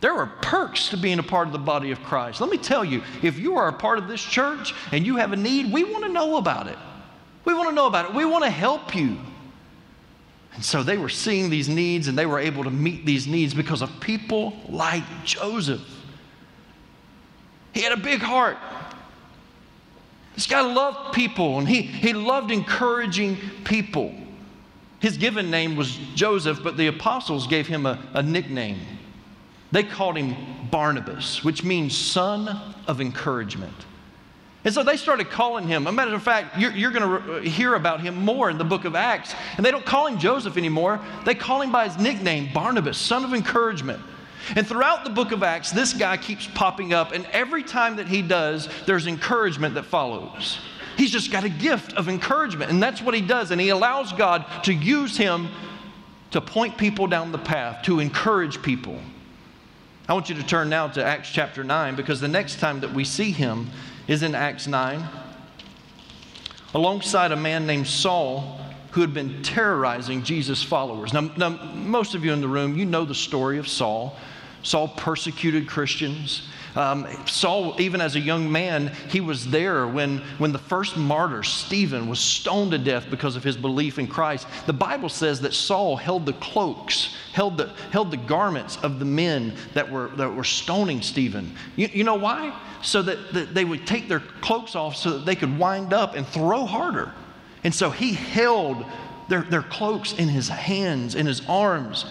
There 0.00 0.12
are 0.12 0.26
perks 0.42 0.90
to 0.90 0.96
being 0.96 1.18
a 1.18 1.22
part 1.22 1.46
of 1.46 1.52
the 1.52 1.58
body 1.58 1.90
of 1.90 2.02
Christ. 2.02 2.40
Let 2.40 2.50
me 2.50 2.58
tell 2.58 2.84
you, 2.84 3.02
if 3.22 3.38
you 3.38 3.56
are 3.56 3.68
a 3.68 3.72
part 3.72 3.98
of 3.98 4.08
this 4.08 4.22
church 4.22 4.74
and 4.92 5.06
you 5.06 5.16
have 5.16 5.32
a 5.32 5.36
need, 5.36 5.72
we 5.72 5.84
want 5.84 6.04
to 6.04 6.12
know 6.12 6.36
about 6.36 6.66
it. 6.66 6.76
We 7.44 7.54
want 7.54 7.68
to 7.68 7.74
know 7.74 7.86
about 7.86 8.10
it. 8.10 8.14
We 8.14 8.24
want 8.24 8.44
to 8.44 8.50
help 8.50 8.94
you. 8.94 9.18
And 10.54 10.64
so 10.64 10.82
they 10.82 10.98
were 10.98 11.08
seeing 11.08 11.50
these 11.50 11.68
needs 11.68 12.08
and 12.08 12.18
they 12.18 12.26
were 12.26 12.38
able 12.38 12.64
to 12.64 12.70
meet 12.70 13.06
these 13.06 13.26
needs 13.26 13.54
because 13.54 13.82
of 13.82 14.00
people 14.00 14.56
like 14.68 15.04
Joseph. 15.24 15.82
He 17.72 17.82
had 17.82 17.92
a 17.92 17.98
big 17.98 18.20
heart. 18.20 18.56
This 20.34 20.46
guy 20.46 20.60
loved 20.60 21.14
people 21.14 21.58
and 21.58 21.68
he, 21.68 21.82
he 21.82 22.12
loved 22.12 22.50
encouraging 22.50 23.38
people. 23.64 24.14
His 24.98 25.16
given 25.18 25.50
name 25.50 25.76
was 25.76 25.96
Joseph, 26.14 26.62
but 26.62 26.76
the 26.76 26.86
apostles 26.86 27.46
gave 27.46 27.66
him 27.66 27.86
a, 27.86 27.98
a 28.14 28.22
nickname. 28.22 28.78
They 29.72 29.82
called 29.82 30.16
him 30.16 30.36
Barnabas, 30.70 31.42
which 31.42 31.64
means 31.64 31.96
son 31.96 32.74
of 32.86 33.00
encouragement. 33.00 33.74
And 34.66 34.74
so 34.74 34.82
they 34.82 34.96
started 34.96 35.30
calling 35.30 35.68
him. 35.68 35.86
A 35.86 35.92
matter 35.92 36.12
of 36.12 36.24
fact, 36.24 36.58
you're, 36.58 36.72
you're 36.72 36.90
going 36.90 37.02
to 37.02 37.08
re- 37.08 37.38
uh, 37.38 37.40
hear 37.42 37.76
about 37.76 38.00
him 38.00 38.16
more 38.16 38.50
in 38.50 38.58
the 38.58 38.64
book 38.64 38.84
of 38.84 38.96
Acts. 38.96 39.32
And 39.56 39.64
they 39.64 39.70
don't 39.70 39.86
call 39.86 40.08
him 40.08 40.18
Joseph 40.18 40.56
anymore. 40.56 41.00
They 41.24 41.36
call 41.36 41.62
him 41.62 41.70
by 41.70 41.88
his 41.88 41.96
nickname, 41.98 42.52
Barnabas, 42.52 42.98
son 42.98 43.24
of 43.24 43.32
encouragement. 43.32 44.02
And 44.56 44.66
throughout 44.66 45.04
the 45.04 45.10
book 45.10 45.30
of 45.30 45.44
Acts, 45.44 45.70
this 45.70 45.92
guy 45.92 46.16
keeps 46.16 46.48
popping 46.48 46.92
up. 46.92 47.12
And 47.12 47.26
every 47.26 47.62
time 47.62 47.94
that 47.96 48.08
he 48.08 48.22
does, 48.22 48.68
there's 48.86 49.06
encouragement 49.06 49.74
that 49.74 49.84
follows. 49.84 50.58
He's 50.96 51.12
just 51.12 51.30
got 51.30 51.44
a 51.44 51.48
gift 51.48 51.92
of 51.92 52.08
encouragement. 52.08 52.70
And 52.72 52.82
that's 52.82 53.00
what 53.00 53.14
he 53.14 53.20
does. 53.20 53.52
And 53.52 53.60
he 53.60 53.68
allows 53.68 54.12
God 54.12 54.44
to 54.64 54.72
use 54.72 55.16
him 55.16 55.48
to 56.32 56.40
point 56.40 56.76
people 56.76 57.06
down 57.06 57.30
the 57.30 57.38
path, 57.38 57.84
to 57.84 58.00
encourage 58.00 58.60
people. 58.62 58.98
I 60.08 60.14
want 60.14 60.28
you 60.28 60.36
to 60.36 60.42
turn 60.44 60.68
now 60.68 60.86
to 60.86 61.04
Acts 61.04 61.30
chapter 61.30 61.64
9 61.64 61.96
because 61.96 62.20
the 62.20 62.28
next 62.28 62.60
time 62.60 62.78
that 62.80 62.94
we 62.94 63.04
see 63.04 63.32
him 63.32 63.70
is 64.06 64.22
in 64.22 64.36
Acts 64.36 64.68
9 64.68 65.04
alongside 66.74 67.32
a 67.32 67.36
man 67.36 67.66
named 67.66 67.88
Saul 67.88 68.60
who 68.92 69.00
had 69.00 69.12
been 69.12 69.42
terrorizing 69.42 70.22
Jesus' 70.22 70.62
followers. 70.62 71.12
Now, 71.12 71.22
now, 71.36 71.48
most 71.74 72.14
of 72.14 72.24
you 72.24 72.32
in 72.32 72.40
the 72.40 72.48
room, 72.48 72.76
you 72.76 72.84
know 72.84 73.04
the 73.04 73.16
story 73.16 73.58
of 73.58 73.66
Saul. 73.66 74.16
Saul 74.66 74.88
persecuted 74.88 75.68
Christians. 75.68 76.42
Um, 76.74 77.06
Saul, 77.26 77.80
even 77.80 78.00
as 78.00 78.16
a 78.16 78.20
young 78.20 78.50
man, 78.50 78.92
he 79.08 79.20
was 79.20 79.48
there 79.48 79.86
when, 79.86 80.18
when 80.38 80.50
the 80.50 80.58
first 80.58 80.96
martyr, 80.96 81.44
Stephen, 81.44 82.08
was 82.08 82.18
stoned 82.18 82.72
to 82.72 82.78
death 82.78 83.06
because 83.08 83.36
of 83.36 83.44
his 83.44 83.56
belief 83.56 84.00
in 84.00 84.08
Christ. 84.08 84.48
The 84.66 84.72
Bible 84.72 85.08
says 85.08 85.40
that 85.42 85.54
Saul 85.54 85.94
held 85.96 86.26
the 86.26 86.32
cloaks, 86.34 87.14
held 87.32 87.56
the, 87.58 87.68
held 87.92 88.10
the 88.10 88.16
garments 88.16 88.76
of 88.82 88.98
the 88.98 89.04
men 89.04 89.54
that 89.74 89.88
were, 89.88 90.08
that 90.16 90.34
were 90.34 90.44
stoning 90.44 91.00
Stephen. 91.00 91.54
You, 91.76 91.88
you 91.92 92.04
know 92.04 92.16
why? 92.16 92.60
So 92.82 93.02
that, 93.02 93.32
that 93.34 93.54
they 93.54 93.64
would 93.64 93.86
take 93.86 94.08
their 94.08 94.20
cloaks 94.40 94.74
off 94.74 94.96
so 94.96 95.10
that 95.12 95.24
they 95.24 95.36
could 95.36 95.56
wind 95.56 95.92
up 95.92 96.16
and 96.16 96.26
throw 96.26 96.66
harder. 96.66 97.12
And 97.62 97.72
so 97.72 97.88
he 97.88 98.14
held 98.14 98.84
their, 99.28 99.42
their 99.42 99.62
cloaks 99.62 100.12
in 100.14 100.28
his 100.28 100.48
hands, 100.48 101.14
in 101.14 101.24
his 101.26 101.40
arms, 101.48 102.04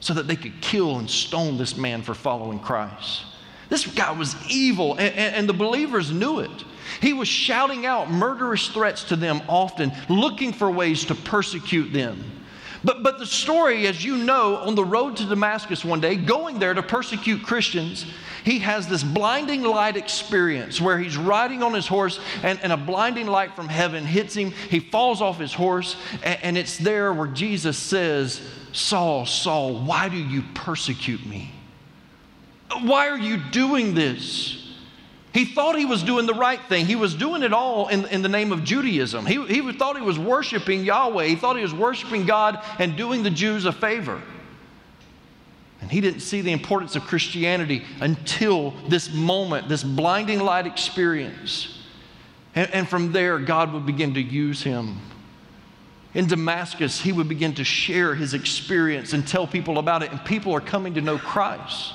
so 0.00 0.14
that 0.14 0.26
they 0.26 0.36
could 0.36 0.60
kill 0.60 0.98
and 0.98 1.08
stone 1.08 1.56
this 1.56 1.76
man 1.76 2.02
for 2.02 2.14
following 2.14 2.58
Christ. 2.58 3.24
This 3.68 3.86
guy 3.86 4.10
was 4.10 4.34
evil, 4.50 4.96
and, 4.96 5.14
and, 5.14 5.48
the 5.48 5.52
believers 5.52 6.10
knew 6.10 6.40
it. 6.40 6.50
He 7.00 7.12
was 7.12 7.28
shouting 7.28 7.86
out 7.86 8.10
murderous 8.10 8.66
threats 8.68 9.04
to 9.04 9.16
them 9.16 9.40
often, 9.48 9.92
looking 10.08 10.52
for 10.52 10.68
ways 10.68 11.04
to 11.04 11.14
persecute 11.14 11.92
them. 11.92 12.24
But, 12.82 13.02
but 13.02 13.18
the 13.18 13.26
story, 13.26 13.86
as 13.86 14.04
you 14.04 14.16
know, 14.16 14.56
on 14.56 14.74
the 14.74 14.84
road 14.84 15.16
to 15.18 15.24
Damascus 15.24 15.84
one 15.84 16.00
day, 16.00 16.16
going 16.16 16.58
there 16.58 16.74
to 16.74 16.82
persecute 16.82 17.44
Christians, 17.44 18.06
he 18.42 18.58
has 18.60 18.88
this 18.88 19.04
blinding 19.04 19.62
light 19.62 19.96
experience 19.96 20.80
where 20.80 20.98
he's 20.98 21.16
riding 21.16 21.62
on 21.62 21.74
his 21.74 21.86
horse 21.86 22.18
and, 22.42 22.58
and 22.62 22.72
a 22.72 22.76
blinding 22.76 23.26
light 23.26 23.54
from 23.54 23.68
heaven 23.68 24.04
hits 24.04 24.34
him. 24.34 24.50
He 24.70 24.80
falls 24.80 25.20
off 25.20 25.38
his 25.38 25.52
horse, 25.52 25.96
and, 26.22 26.38
and 26.42 26.58
it's 26.58 26.78
there 26.78 27.12
where 27.12 27.28
Jesus 27.28 27.76
says, 27.76 28.40
Saul, 28.72 29.26
Saul, 29.26 29.74
why 29.84 30.08
do 30.08 30.16
you 30.16 30.42
persecute 30.54 31.24
me? 31.26 31.52
Why 32.82 33.08
are 33.08 33.18
you 33.18 33.36
doing 33.36 33.94
this? 33.94 34.56
He 35.32 35.44
thought 35.44 35.78
he 35.78 35.84
was 35.84 36.02
doing 36.02 36.26
the 36.26 36.34
right 36.34 36.60
thing. 36.68 36.86
He 36.86 36.96
was 36.96 37.14
doing 37.14 37.42
it 37.42 37.52
all 37.52 37.88
in, 37.88 38.04
in 38.06 38.22
the 38.22 38.28
name 38.28 38.50
of 38.50 38.64
Judaism. 38.64 39.26
He, 39.26 39.44
he 39.46 39.72
thought 39.72 39.96
he 39.96 40.02
was 40.02 40.18
worshiping 40.18 40.84
Yahweh. 40.84 41.26
He 41.26 41.36
thought 41.36 41.56
he 41.56 41.62
was 41.62 41.74
worshiping 41.74 42.26
God 42.26 42.64
and 42.78 42.96
doing 42.96 43.22
the 43.22 43.30
Jews 43.30 43.64
a 43.64 43.72
favor. 43.72 44.20
And 45.80 45.90
he 45.90 46.00
didn't 46.00 46.20
see 46.20 46.40
the 46.40 46.52
importance 46.52 46.96
of 46.96 47.04
Christianity 47.04 47.84
until 48.00 48.72
this 48.88 49.12
moment, 49.12 49.68
this 49.68 49.84
blinding 49.84 50.40
light 50.40 50.66
experience. 50.66 51.78
And, 52.54 52.70
and 52.72 52.88
from 52.88 53.12
there, 53.12 53.38
God 53.38 53.72
would 53.72 53.86
begin 53.86 54.14
to 54.14 54.20
use 54.20 54.62
him. 54.62 55.00
In 56.14 56.26
Damascus, 56.26 57.00
he 57.00 57.12
would 57.12 57.28
begin 57.28 57.54
to 57.54 57.64
share 57.64 58.14
his 58.14 58.34
experience 58.34 59.12
and 59.12 59.26
tell 59.26 59.46
people 59.46 59.78
about 59.78 60.02
it, 60.02 60.10
and 60.10 60.24
people 60.24 60.52
are 60.52 60.60
coming 60.60 60.94
to 60.94 61.00
know 61.00 61.18
Christ. 61.18 61.94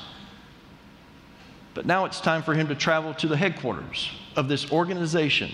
But 1.74 1.86
now 1.86 2.06
it's 2.06 2.22
time 2.22 2.42
for 2.42 2.54
him 2.54 2.68
to 2.70 2.76
travel 2.76 3.14
to 3.16 3.28
the 3.28 3.36
headquarters 3.36 4.10
of 4.38 4.48
this 4.48 4.72
organization 4.72 5.52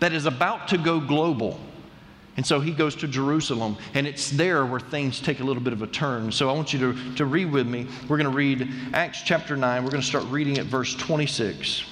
that 0.00 0.12
is 0.12 0.24
about 0.24 0.68
to 0.68 0.78
go 0.78 0.98
global. 0.98 1.60
And 2.38 2.46
so 2.46 2.60
he 2.60 2.72
goes 2.72 2.96
to 2.96 3.08
Jerusalem, 3.08 3.76
and 3.92 4.06
it's 4.06 4.30
there 4.30 4.64
where 4.64 4.80
things 4.80 5.20
take 5.20 5.40
a 5.40 5.44
little 5.44 5.62
bit 5.62 5.74
of 5.74 5.82
a 5.82 5.86
turn. 5.86 6.32
So 6.32 6.48
I 6.48 6.54
want 6.54 6.72
you 6.72 6.78
to, 6.78 7.14
to 7.16 7.26
read 7.26 7.52
with 7.52 7.66
me. 7.66 7.86
We're 8.08 8.16
going 8.16 8.30
to 8.30 8.34
read 8.34 8.66
Acts 8.94 9.20
chapter 9.22 9.54
9. 9.54 9.84
We're 9.84 9.90
going 9.90 10.00
to 10.00 10.06
start 10.06 10.24
reading 10.24 10.56
at 10.56 10.64
verse 10.64 10.94
26. 10.94 11.91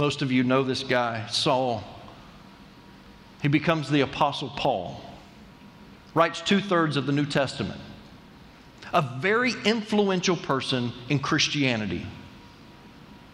Most 0.00 0.22
of 0.22 0.32
you 0.32 0.44
know 0.44 0.62
this 0.62 0.82
guy, 0.82 1.26
Saul. 1.26 1.84
He 3.42 3.48
becomes 3.48 3.90
the 3.90 4.00
Apostle 4.00 4.48
Paul, 4.48 4.98
writes 6.14 6.40
two 6.40 6.62
thirds 6.62 6.96
of 6.96 7.04
the 7.04 7.12
New 7.12 7.26
Testament, 7.26 7.78
a 8.94 9.02
very 9.20 9.52
influential 9.66 10.36
person 10.36 10.94
in 11.10 11.18
Christianity. 11.18 12.06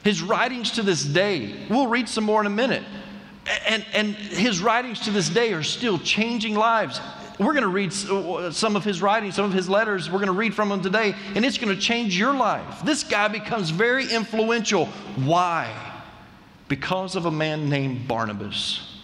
His 0.03 0.23
writings 0.23 0.73
to 0.73 0.83
this 0.83 1.05
day, 1.05 1.69
we'll 1.71 1.87
read 1.87 2.09
some 2.09 2.25
more 2.25 2.41
in 2.41 2.49
a 2.49 2.51
minute, 2.51 2.83
and, 3.65 3.87
and 3.93 4.17
his 4.17 4.59
writings 4.59 4.99
to 5.03 5.13
this 5.13 5.29
day 5.29 5.53
are 5.53 5.63
still 5.63 6.01
changing 6.01 6.57
lives. 6.57 7.01
We're 7.39 7.53
going 7.53 7.63
to 7.63 7.69
read 7.69 7.93
some 7.93 8.75
of 8.75 8.83
his 8.83 9.01
writings, 9.01 9.37
some 9.37 9.45
of 9.45 9.53
his 9.53 9.69
letters. 9.69 10.11
We're 10.11 10.19
going 10.19 10.27
to 10.27 10.33
read 10.33 10.53
from 10.53 10.73
him 10.73 10.83
today, 10.83 11.15
and 11.37 11.45
it's 11.45 11.59
going 11.59 11.73
to 11.73 11.81
change 11.81 12.19
your 12.19 12.35
life. 12.35 12.83
This 12.85 13.05
guy 13.05 13.29
becomes 13.29 13.71
very 13.71 14.13
influential. 14.13 14.87
Why? 15.25 15.86
Because 16.69 17.17
of 17.17 17.27
a 17.27 17.31
man 17.31 17.69
named 17.69 18.09
Barnabas 18.09 18.97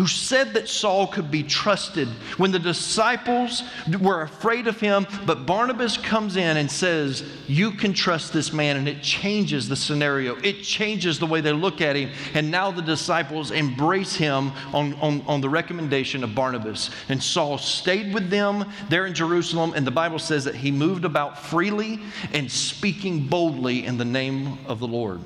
who 0.00 0.06
said 0.06 0.54
that 0.54 0.66
Saul 0.66 1.08
could 1.08 1.30
be 1.30 1.42
trusted 1.42 2.08
when 2.38 2.52
the 2.52 2.58
disciples 2.58 3.62
were 4.00 4.22
afraid 4.22 4.66
of 4.66 4.80
him. 4.80 5.06
But 5.26 5.44
Barnabas 5.46 5.98
comes 5.98 6.36
in 6.36 6.56
and 6.56 6.70
says, 6.70 7.22
You 7.48 7.72
can 7.72 7.92
trust 7.92 8.32
this 8.32 8.52
man. 8.52 8.78
And 8.78 8.88
it 8.88 9.02
changes 9.02 9.68
the 9.68 9.76
scenario, 9.76 10.36
it 10.36 10.62
changes 10.62 11.18
the 11.18 11.26
way 11.26 11.40
they 11.40 11.52
look 11.52 11.80
at 11.80 11.96
him. 11.96 12.10
And 12.32 12.50
now 12.50 12.70
the 12.70 12.80
disciples 12.80 13.50
embrace 13.50 14.14
him 14.14 14.52
on, 14.72 14.94
on, 14.94 15.22
on 15.26 15.40
the 15.42 15.50
recommendation 15.50 16.24
of 16.24 16.34
Barnabas. 16.34 16.90
And 17.08 17.22
Saul 17.22 17.58
stayed 17.58 18.14
with 18.14 18.30
them 18.30 18.64
there 18.88 19.04
in 19.06 19.12
Jerusalem. 19.12 19.74
And 19.74 19.86
the 19.86 19.90
Bible 19.90 20.18
says 20.18 20.44
that 20.44 20.54
he 20.54 20.70
moved 20.70 21.04
about 21.04 21.38
freely 21.38 22.00
and 22.32 22.50
speaking 22.50 23.26
boldly 23.26 23.84
in 23.84 23.98
the 23.98 24.04
name 24.04 24.58
of 24.66 24.78
the 24.78 24.88
Lord. 24.88 25.20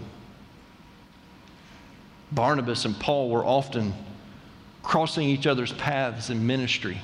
Barnabas 2.35 2.85
and 2.85 2.99
Paul 2.99 3.31
were 3.31 3.45
often 3.45 3.95
crossing 4.83 5.29
each 5.29 5.47
other's 5.47 5.73
paths 5.73 6.31
in 6.31 6.47
ministry. 6.47 7.01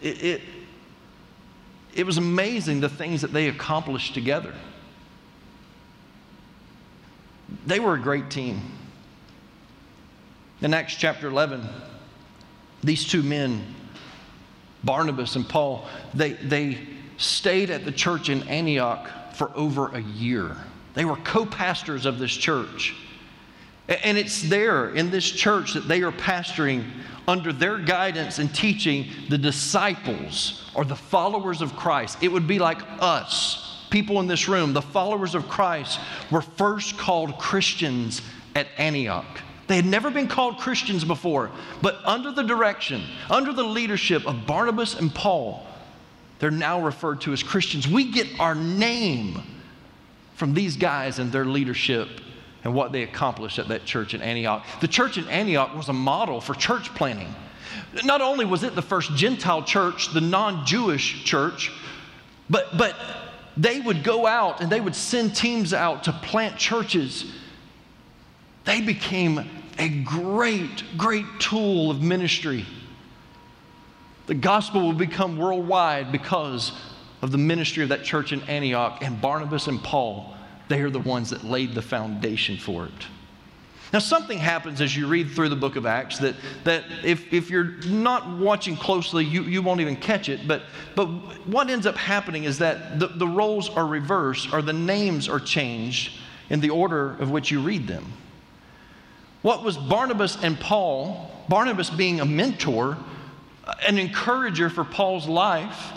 It, 0.00 0.22
it, 0.22 0.40
it 1.94 2.06
was 2.06 2.18
amazing 2.18 2.80
the 2.80 2.88
things 2.88 3.20
that 3.20 3.32
they 3.32 3.48
accomplished 3.48 4.14
together. 4.14 4.54
They 7.66 7.80
were 7.80 7.94
a 7.94 8.00
great 8.00 8.30
team. 8.30 8.60
In 10.62 10.72
Acts 10.74 10.94
chapter 10.94 11.28
11, 11.28 11.66
these 12.82 13.06
two 13.06 13.22
men, 13.22 13.62
Barnabas 14.84 15.36
and 15.36 15.48
Paul, 15.48 15.86
they, 16.14 16.32
they 16.32 16.78
stayed 17.18 17.70
at 17.70 17.84
the 17.84 17.92
church 17.92 18.28
in 18.28 18.42
Antioch 18.48 19.34
for 19.34 19.50
over 19.56 19.88
a 19.88 20.00
year. 20.00 20.56
They 20.94 21.04
were 21.04 21.16
co 21.16 21.46
pastors 21.46 22.06
of 22.06 22.18
this 22.18 22.32
church. 22.32 22.94
And 24.02 24.16
it's 24.16 24.42
there 24.42 24.94
in 24.94 25.10
this 25.10 25.28
church 25.30 25.74
that 25.74 25.88
they 25.88 26.02
are 26.02 26.12
pastoring 26.12 26.84
under 27.28 27.52
their 27.52 27.78
guidance 27.78 28.38
and 28.38 28.52
teaching 28.54 29.08
the 29.28 29.38
disciples 29.38 30.70
or 30.74 30.84
the 30.84 30.96
followers 30.96 31.60
of 31.60 31.76
Christ. 31.76 32.18
It 32.22 32.28
would 32.28 32.46
be 32.46 32.58
like 32.58 32.78
us, 33.00 33.86
people 33.90 34.20
in 34.20 34.26
this 34.26 34.48
room, 34.48 34.72
the 34.72 34.82
followers 34.82 35.34
of 35.34 35.48
Christ 35.48 36.00
were 36.30 36.40
first 36.40 36.96
called 36.96 37.38
Christians 37.38 38.22
at 38.54 38.66
Antioch. 38.78 39.40
They 39.68 39.76
had 39.76 39.86
never 39.86 40.10
been 40.10 40.28
called 40.28 40.58
Christians 40.58 41.04
before, 41.04 41.50
but 41.80 42.00
under 42.04 42.32
the 42.32 42.42
direction, 42.42 43.02
under 43.30 43.52
the 43.52 43.62
leadership 43.62 44.26
of 44.26 44.46
Barnabas 44.46 44.98
and 44.98 45.14
Paul, 45.14 45.66
they're 46.40 46.50
now 46.50 46.84
referred 46.84 47.20
to 47.22 47.32
as 47.32 47.42
Christians. 47.42 47.86
We 47.86 48.10
get 48.10 48.26
our 48.40 48.54
name 48.54 49.40
from 50.34 50.54
these 50.54 50.76
guys 50.76 51.20
and 51.20 51.30
their 51.30 51.44
leadership 51.44 52.08
and 52.64 52.74
what 52.74 52.92
they 52.92 53.02
accomplished 53.02 53.58
at 53.58 53.68
that 53.68 53.84
church 53.84 54.14
in 54.14 54.22
Antioch. 54.22 54.64
The 54.80 54.88
church 54.88 55.18
in 55.18 55.28
Antioch 55.28 55.74
was 55.74 55.88
a 55.88 55.92
model 55.92 56.40
for 56.40 56.54
church 56.54 56.94
planting. 56.94 57.34
Not 58.04 58.20
only 58.20 58.44
was 58.44 58.62
it 58.62 58.74
the 58.74 58.82
first 58.82 59.14
Gentile 59.16 59.62
church, 59.62 60.12
the 60.12 60.20
non 60.20 60.64
Jewish 60.64 61.24
church, 61.24 61.72
but, 62.48 62.76
but 62.76 62.96
they 63.56 63.80
would 63.80 64.04
go 64.04 64.26
out 64.26 64.60
and 64.60 64.70
they 64.70 64.80
would 64.80 64.94
send 64.94 65.34
teams 65.34 65.74
out 65.74 66.04
to 66.04 66.12
plant 66.12 66.56
churches. 66.56 67.30
They 68.64 68.80
became 68.80 69.48
a 69.78 69.88
great, 69.88 70.84
great 70.96 71.26
tool 71.40 71.90
of 71.90 72.00
ministry. 72.02 72.64
The 74.26 74.34
gospel 74.34 74.82
will 74.82 74.92
become 74.92 75.36
worldwide 75.36 76.12
because 76.12 76.72
of 77.22 77.32
the 77.32 77.38
ministry 77.38 77.82
of 77.82 77.88
that 77.88 78.04
church 78.04 78.32
in 78.32 78.40
Antioch 78.42 78.98
and 79.02 79.20
Barnabas 79.20 79.66
and 79.66 79.82
Paul 79.82 80.36
they 80.72 80.80
are 80.80 80.90
the 80.90 80.98
ones 80.98 81.30
that 81.30 81.44
laid 81.44 81.74
the 81.74 81.82
foundation 81.82 82.56
for 82.56 82.86
it. 82.86 83.06
Now, 83.92 83.98
something 83.98 84.38
happens 84.38 84.80
as 84.80 84.96
you 84.96 85.06
read 85.06 85.30
through 85.30 85.50
the 85.50 85.56
book 85.56 85.76
of 85.76 85.84
Acts 85.84 86.18
that, 86.20 86.34
that 86.64 86.84
if, 87.04 87.30
if 87.30 87.50
you're 87.50 87.76
not 87.86 88.38
watching 88.38 88.74
closely, 88.74 89.22
you, 89.22 89.42
you 89.42 89.60
won't 89.60 89.82
even 89.82 89.96
catch 89.96 90.30
it. 90.30 90.48
But, 90.48 90.62
but 90.96 91.06
what 91.46 91.68
ends 91.68 91.84
up 91.84 91.96
happening 91.96 92.44
is 92.44 92.58
that 92.58 92.98
the, 92.98 93.08
the 93.08 93.26
roles 93.28 93.68
are 93.68 93.86
reversed 93.86 94.54
or 94.54 94.62
the 94.62 94.72
names 94.72 95.28
are 95.28 95.38
changed 95.38 96.18
in 96.48 96.60
the 96.60 96.70
order 96.70 97.16
of 97.18 97.30
which 97.30 97.50
you 97.50 97.60
read 97.60 97.86
them. 97.86 98.10
What 99.42 99.62
was 99.62 99.76
Barnabas 99.76 100.42
and 100.42 100.58
Paul, 100.58 101.30
Barnabas 101.50 101.90
being 101.90 102.20
a 102.20 102.24
mentor, 102.24 102.96
an 103.86 103.98
encourager 103.98 104.70
for 104.70 104.84
Paul's 104.84 105.28
life, 105.28 105.92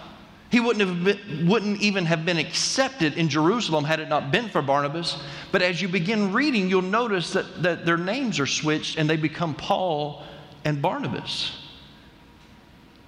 he 0.52 0.60
wouldn't, 0.60 0.88
have 0.88 1.04
been, 1.04 1.48
wouldn't 1.48 1.82
even 1.82 2.06
have 2.06 2.26
been 2.26 2.38
accepted 2.38 3.18
in 3.18 3.30
Jerusalem 3.30 3.84
had 3.84 4.00
it 4.00 4.10
not 4.10 4.32
been 4.32 4.48
for 4.48 4.62
Barnabas. 4.62 5.22
But 5.52 5.62
as 5.62 5.82
you 5.82 5.88
begin 5.88 6.34
reading, 6.34 6.70
you'll 6.70 6.82
notice 6.82 7.34
that, 7.34 7.64
that 7.64 7.86
their 7.86 7.98
names 7.98 8.40
are 8.40 8.46
switched 8.46 8.98
and 8.98 9.10
they 9.10 9.18
become 9.18 9.56
Paul 9.56 10.24
and 10.64 10.82
Barnabas. 10.82 11.58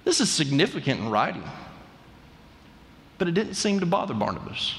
This 0.04 0.20
is 0.20 0.30
significant 0.30 1.00
in 1.00 1.10
writing. 1.10 1.44
But 3.18 3.28
it 3.28 3.32
didn't 3.32 3.54
seem 3.54 3.80
to 3.80 3.86
bother 3.86 4.14
Barnabas. 4.14 4.74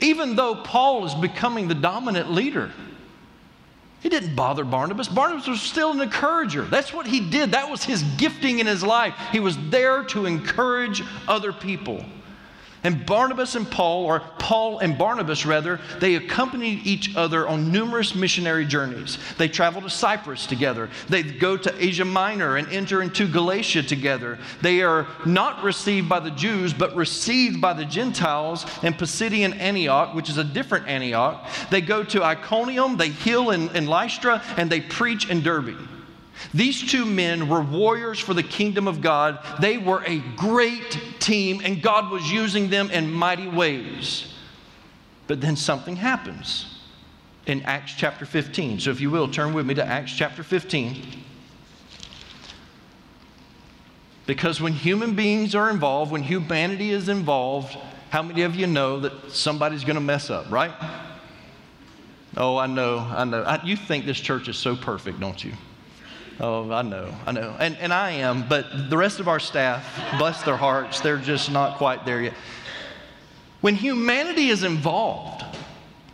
Even 0.00 0.36
though 0.36 0.56
Paul 0.56 1.06
is 1.06 1.14
becoming 1.14 1.68
the 1.68 1.74
dominant 1.74 2.30
leader, 2.30 2.70
he 4.06 4.10
didn't 4.10 4.36
bother 4.36 4.64
Barnabas. 4.64 5.08
Barnabas 5.08 5.48
was 5.48 5.60
still 5.60 5.90
an 5.90 6.00
encourager. 6.00 6.62
That's 6.62 6.92
what 6.92 7.08
he 7.08 7.28
did. 7.28 7.50
That 7.50 7.68
was 7.68 7.82
his 7.82 8.04
gifting 8.16 8.60
in 8.60 8.66
his 8.68 8.84
life. 8.84 9.12
He 9.32 9.40
was 9.40 9.58
there 9.68 10.04
to 10.04 10.26
encourage 10.26 11.02
other 11.26 11.52
people. 11.52 12.04
And 12.86 13.04
Barnabas 13.04 13.56
and 13.56 13.68
Paul, 13.68 14.04
or 14.04 14.20
Paul 14.38 14.78
and 14.78 14.96
Barnabas 14.96 15.44
rather, 15.44 15.80
they 15.98 16.14
accompanied 16.14 16.86
each 16.86 17.16
other 17.16 17.48
on 17.48 17.72
numerous 17.72 18.14
missionary 18.14 18.64
journeys. 18.64 19.18
They 19.38 19.48
traveled 19.48 19.82
to 19.82 19.90
Cyprus 19.90 20.46
together. 20.46 20.88
They 21.08 21.24
go 21.24 21.56
to 21.56 21.84
Asia 21.84 22.04
Minor 22.04 22.58
and 22.58 22.68
enter 22.68 23.02
into 23.02 23.26
Galatia 23.26 23.82
together. 23.82 24.38
They 24.62 24.82
are 24.82 25.08
not 25.24 25.64
received 25.64 26.08
by 26.08 26.20
the 26.20 26.30
Jews, 26.30 26.72
but 26.72 26.94
received 26.94 27.60
by 27.60 27.72
the 27.72 27.84
Gentiles 27.84 28.64
in 28.84 28.94
Pisidian 28.94 29.58
Antioch, 29.58 30.14
which 30.14 30.30
is 30.30 30.38
a 30.38 30.44
different 30.44 30.86
Antioch. 30.86 31.44
They 31.72 31.80
go 31.80 32.04
to 32.04 32.22
Iconium, 32.22 32.98
they 32.98 33.08
heal 33.08 33.50
in, 33.50 33.68
in 33.74 33.88
Lystra, 33.88 34.40
and 34.56 34.70
they 34.70 34.80
preach 34.80 35.28
in 35.28 35.42
Derbe. 35.42 35.76
These 36.54 36.90
two 36.90 37.04
men 37.04 37.48
were 37.48 37.62
warriors 37.62 38.18
for 38.20 38.34
the 38.34 38.42
kingdom 38.42 38.86
of 38.86 39.00
God. 39.00 39.38
They 39.60 39.78
were 39.78 40.04
a 40.06 40.18
great 40.36 41.00
team, 41.26 41.60
and 41.64 41.82
God 41.82 42.10
was 42.10 42.30
using 42.30 42.70
them 42.70 42.90
in 42.90 43.10
mighty 43.10 43.48
ways. 43.48 44.32
But 45.26 45.40
then 45.40 45.56
something 45.56 45.96
happens 45.96 46.80
in 47.46 47.62
Acts 47.62 47.94
chapter 47.96 48.24
15. 48.24 48.80
So, 48.80 48.90
if 48.90 49.00
you 49.00 49.10
will, 49.10 49.28
turn 49.28 49.52
with 49.52 49.66
me 49.66 49.74
to 49.74 49.84
Acts 49.84 50.12
chapter 50.12 50.42
15. 50.42 51.24
Because 54.26 54.60
when 54.60 54.72
human 54.72 55.14
beings 55.14 55.54
are 55.54 55.70
involved, 55.70 56.10
when 56.10 56.22
humanity 56.22 56.90
is 56.90 57.08
involved, 57.08 57.76
how 58.10 58.22
many 58.22 58.42
of 58.42 58.54
you 58.54 58.66
know 58.66 59.00
that 59.00 59.30
somebody's 59.30 59.84
going 59.84 59.94
to 59.94 60.00
mess 60.00 60.30
up, 60.30 60.50
right? 60.50 60.72
Oh, 62.36 62.56
I 62.56 62.66
know, 62.66 62.98
I 62.98 63.24
know. 63.24 63.42
I, 63.42 63.62
you 63.64 63.76
think 63.76 64.04
this 64.04 64.18
church 64.18 64.48
is 64.48 64.56
so 64.56 64.76
perfect, 64.76 65.20
don't 65.20 65.42
you? 65.42 65.52
Oh, 66.38 66.70
I 66.70 66.82
know, 66.82 67.14
I 67.24 67.32
know. 67.32 67.56
And, 67.58 67.76
and 67.78 67.92
I 67.92 68.10
am, 68.10 68.46
but 68.46 68.90
the 68.90 68.96
rest 68.96 69.20
of 69.20 69.28
our 69.28 69.40
staff, 69.40 69.84
bless 70.18 70.42
their 70.42 70.56
hearts, 70.56 71.00
they're 71.00 71.16
just 71.16 71.50
not 71.50 71.78
quite 71.78 72.04
there 72.04 72.22
yet. 72.22 72.34
When 73.62 73.74
humanity 73.74 74.50
is 74.50 74.62
involved, 74.62 75.44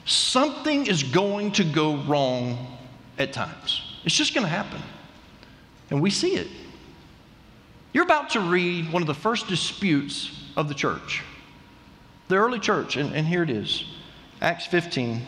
something 0.04 0.86
is 0.86 1.02
going 1.02 1.52
to 1.52 1.64
go 1.64 1.96
wrong 2.04 2.78
at 3.18 3.32
times. 3.32 3.82
It's 4.04 4.14
just 4.14 4.32
going 4.34 4.44
to 4.44 4.50
happen. 4.50 4.80
And 5.90 6.00
we 6.00 6.10
see 6.10 6.36
it. 6.36 6.48
You're 7.92 8.04
about 8.04 8.30
to 8.30 8.40
read 8.40 8.92
one 8.92 9.02
of 9.02 9.08
the 9.08 9.14
first 9.14 9.48
disputes 9.48 10.30
of 10.56 10.68
the 10.68 10.74
church, 10.74 11.22
the 12.28 12.36
early 12.36 12.58
church, 12.58 12.96
and, 12.96 13.14
and 13.14 13.26
here 13.26 13.42
it 13.42 13.50
is 13.50 13.84
Acts 14.40 14.66
15, 14.66 15.20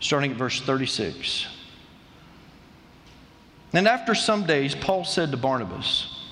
starting 0.00 0.32
at 0.32 0.36
verse 0.36 0.60
36. 0.60 1.46
And 3.72 3.88
after 3.88 4.14
some 4.14 4.44
days, 4.44 4.74
Paul 4.74 5.04
said 5.04 5.30
to 5.30 5.36
Barnabas, 5.36 6.26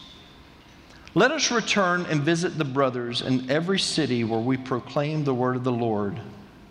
Let 1.14 1.30
us 1.30 1.50
return 1.50 2.06
and 2.06 2.22
visit 2.22 2.58
the 2.58 2.64
brothers 2.64 3.22
in 3.22 3.50
every 3.50 3.78
city 3.78 4.24
where 4.24 4.40
we 4.40 4.56
proclaim 4.56 5.24
the 5.24 5.34
word 5.34 5.56
of 5.56 5.64
the 5.64 5.72
Lord 5.72 6.20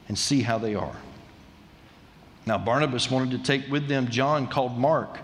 and 0.07 0.17
see 0.17 0.41
how 0.41 0.57
they 0.59 0.75
are. 0.75 0.95
Now, 2.45 2.57
Barnabas 2.57 3.09
wanted 3.09 3.31
to 3.31 3.43
take 3.43 3.69
with 3.69 3.87
them 3.87 4.09
John 4.09 4.47
called 4.47 4.77
Mark. 4.77 5.19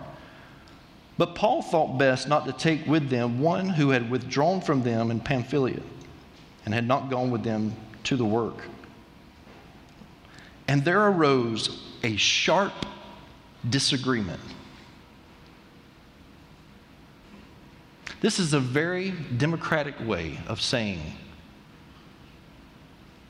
But 1.18 1.34
Paul 1.34 1.62
thought 1.62 1.96
best 1.96 2.28
not 2.28 2.44
to 2.46 2.52
take 2.52 2.86
with 2.86 3.08
them 3.08 3.40
one 3.40 3.68
who 3.68 3.90
had 3.90 4.10
withdrawn 4.10 4.60
from 4.60 4.82
them 4.82 5.10
in 5.10 5.20
Pamphylia 5.20 5.80
and 6.64 6.74
had 6.74 6.86
not 6.86 7.08
gone 7.08 7.30
with 7.30 7.42
them 7.42 7.74
to 8.04 8.16
the 8.16 8.24
work. 8.24 8.62
And 10.68 10.84
there 10.84 11.06
arose 11.06 11.82
a 12.02 12.16
sharp 12.16 12.74
disagreement. 13.68 14.40
This 18.20 18.38
is 18.38 18.54
a 18.54 18.60
very 18.60 19.10
democratic 19.10 19.94
way 20.00 20.38
of 20.48 20.60
saying 20.60 21.00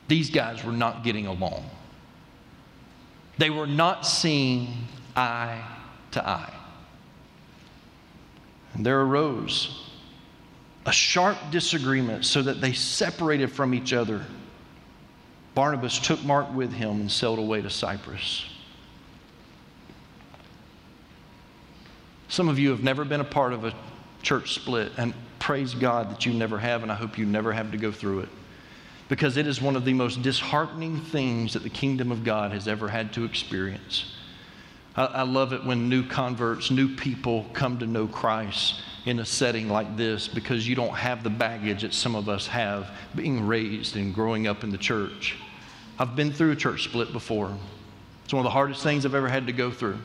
these 0.09 0.31
guys 0.31 0.63
were 0.65 0.73
not 0.73 1.03
getting 1.03 1.27
along. 1.27 1.69
They 3.39 3.51
were 3.51 3.67
not 3.67 4.07
seeing 4.07 4.69
eye 5.17 5.63
to 6.13 6.27
eye. 6.27 6.53
And 8.75 8.87
there 8.87 9.01
arose 9.01 9.91
a 10.85 10.93
sharp 10.93 11.37
disagreement 11.51 12.25
so 12.25 12.43
that 12.43 12.61
they 12.61 12.73
separated 12.73 13.51
from 13.51 13.75
each 13.75 13.93
other. 13.93 14.25
Barnabas 15.55 15.99
took 15.99 16.23
Mark 16.25 16.53
with 16.55 16.73
him 16.73 17.01
and 17.01 17.11
sailed 17.11 17.39
away 17.39 17.63
to 17.63 17.71
Cyprus. 17.71 18.45
Some 22.29 22.49
of 22.49 22.59
you 22.59 22.71
have 22.71 22.83
never 22.83 23.05
been 23.05 23.21
a 23.21 23.25
part 23.25 23.53
of 23.53 23.65
a 23.65 23.75
church 24.27 24.55
split, 24.55 24.91
and 24.97 25.15
praise 25.39 25.73
God 25.73 26.11
that 26.11 26.27
you 26.27 26.33
never 26.33 26.59
have, 26.59 26.83
and 26.83 26.91
I 26.91 26.97
hope 26.97 27.17
you 27.17 27.25
never 27.25 27.53
have 27.53 27.71
to 27.71 27.79
go 27.79 27.93
through 27.93 28.21
it. 28.21 28.29
Because 29.09 29.37
it 29.37 29.47
is 29.47 29.63
one 29.63 29.77
of 29.77 29.85
the 29.85 29.95
most 29.95 30.21
disheartening 30.21 31.01
things 31.01 31.53
that 31.53 31.63
the 31.63 31.71
kingdom 31.71 32.11
of 32.11 32.25
God 32.25 32.51
has 32.51 32.67
ever 32.67 32.89
had 32.89 33.13
to 33.13 33.25
experience. 33.25 34.17
I, 34.97 35.05
I 35.05 35.23
love 35.23 35.53
it 35.53 35.65
when 35.65 35.89
new 35.89 36.05
converts, 36.05 36.73
new 36.73 36.93
people 36.97 37.47
come 37.53 37.79
to 37.79 37.87
know 37.87 38.09
Christ 38.09 38.81
in 39.05 39.21
a 39.21 39.25
setting 39.25 39.69
like 39.69 39.97
this 39.97 40.27
because 40.27 40.67
you 40.67 40.75
don't 40.75 40.97
have 40.97 41.23
the 41.23 41.31
baggage 41.31 41.83
that 41.83 41.95
some 41.95 42.17
of 42.17 42.29
us 42.29 42.49
have 42.49 42.91
being 43.15 43.47
raised 43.47 43.95
and 43.95 44.13
growing 44.13 44.49
up 44.49 44.65
in 44.65 44.71
the 44.71 44.79
church. 44.79 45.37
I've 46.01 46.17
been 46.17 46.33
through 46.33 46.51
a 46.51 46.57
church 46.57 46.83
split 46.83 47.13
before. 47.13 47.57
It's 48.25 48.33
one 48.33 48.41
of 48.41 48.45
the 48.45 48.51
hardest 48.51 48.83
things 48.83 49.07
I've 49.07 49.15
ever 49.15 49.29
had 49.29 49.47
to 49.47 49.53
go 49.53 49.71
through. 49.71 49.99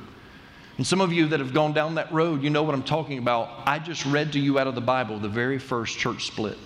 And 0.77 0.87
some 0.87 1.01
of 1.01 1.11
you 1.11 1.27
that 1.27 1.39
have 1.39 1.53
gone 1.53 1.73
down 1.73 1.95
that 1.95 2.11
road, 2.11 2.41
you 2.41 2.49
know 2.49 2.63
what 2.63 2.73
I'm 2.73 2.83
talking 2.83 3.17
about. 3.17 3.67
I 3.67 3.77
just 3.79 4.05
read 4.05 4.33
to 4.33 4.39
you 4.39 4.57
out 4.57 4.67
of 4.67 4.75
the 4.75 4.81
Bible 4.81 5.19
the 5.19 5.29
very 5.29 5.59
first 5.59 5.97
church 5.97 6.25
split. 6.25 6.57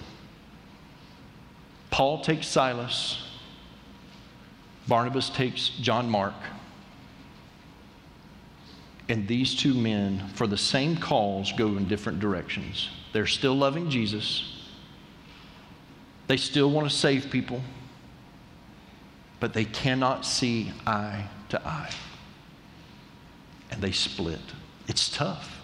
Paul 1.90 2.22
takes 2.22 2.48
Silas, 2.48 3.24
Barnabas 4.88 5.30
takes 5.30 5.70
John 5.70 6.10
Mark. 6.10 6.34
And 9.08 9.28
these 9.28 9.56
two 9.56 9.74
men, 9.74 10.28
for 10.34 10.48
the 10.48 10.58
same 10.58 10.98
cause, 10.98 11.52
go 11.52 11.68
in 11.78 11.88
different 11.88 12.20
directions. 12.20 12.90
They're 13.14 13.28
still 13.28 13.56
loving 13.56 13.90
Jesus, 13.90 14.70
they 16.28 16.38
still 16.38 16.72
want 16.72 16.90
to 16.90 16.96
save 16.96 17.30
people, 17.30 17.62
but 19.40 19.54
they 19.54 19.66
cannot 19.66 20.26
see 20.26 20.72
eye 20.88 21.28
to 21.50 21.66
eye. 21.68 21.92
And 23.72 23.82
they 23.82 23.92
split. 23.92 24.40
It's 24.88 25.10
tough. 25.10 25.60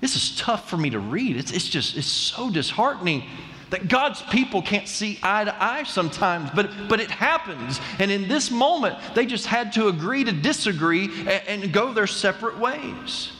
This 0.00 0.16
is 0.16 0.36
tough 0.36 0.68
for 0.68 0.76
me 0.76 0.90
to 0.90 0.98
read. 0.98 1.36
It's, 1.36 1.52
it's 1.52 1.68
just, 1.68 1.96
it's 1.96 2.06
so 2.06 2.50
disheartening 2.50 3.24
that 3.70 3.88
God's 3.88 4.22
people 4.22 4.62
can't 4.62 4.86
see 4.86 5.18
eye 5.22 5.44
to 5.44 5.62
eye 5.62 5.84
sometimes, 5.84 6.50
but, 6.54 6.70
but 6.88 7.00
it 7.00 7.10
happens. 7.10 7.80
And 7.98 8.10
in 8.10 8.28
this 8.28 8.50
moment, 8.50 8.96
they 9.14 9.26
just 9.26 9.46
had 9.46 9.72
to 9.72 9.88
agree 9.88 10.24
to 10.24 10.32
disagree 10.32 11.06
and, 11.20 11.62
and 11.64 11.72
go 11.72 11.92
their 11.92 12.06
separate 12.06 12.58
ways. 12.58 13.32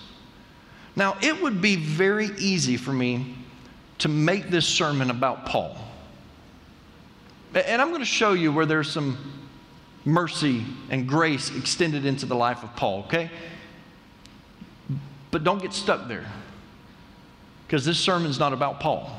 Now, 0.97 1.17
it 1.21 1.43
would 1.43 1.61
be 1.61 1.77
very 1.77 2.31
easy 2.39 2.77
for 2.77 2.93
me 2.93 3.37
to 3.99 4.09
make 4.09 4.49
this 4.49 4.67
sermon 4.67 5.11
about 5.11 5.47
Paul. 5.47 5.77
And 7.55 7.81
I'm 7.81 7.89
going 7.89 8.01
to 8.01 8.07
show 8.07 8.33
you 8.33 8.53
where 8.53 8.67
there's 8.67 8.91
some 8.91 9.19
mercy 10.05 10.65
and 10.91 11.09
grace 11.09 11.57
extended 11.57 12.05
into 12.05 12.27
the 12.27 12.35
life 12.35 12.63
of 12.63 12.75
Paul, 12.77 13.05
okay? 13.05 13.31
But 15.35 15.43
don't 15.43 15.61
get 15.61 15.73
stuck 15.73 16.07
there 16.07 16.25
because 17.67 17.85
this 17.85 17.99
sermon 17.99 18.31
is 18.31 18.39
not 18.39 18.53
about 18.53 18.79
Paul. 18.79 19.11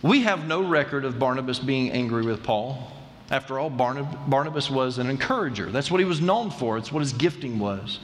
We 0.00 0.22
have 0.22 0.46
no 0.46 0.62
record 0.62 1.04
of 1.04 1.18
Barnabas 1.18 1.58
being 1.58 1.90
angry 1.90 2.22
with 2.22 2.42
Paul. 2.42 2.92
After 3.30 3.58
all, 3.58 3.68
Barnabas 3.68 4.70
was 4.70 4.96
an 4.96 5.10
encourager. 5.10 5.70
That's 5.70 5.90
what 5.90 6.00
he 6.00 6.06
was 6.06 6.18
known 6.18 6.50
for, 6.50 6.78
it's 6.78 6.90
what 6.90 7.00
his 7.00 7.12
gifting 7.12 7.58
was. 7.58 8.00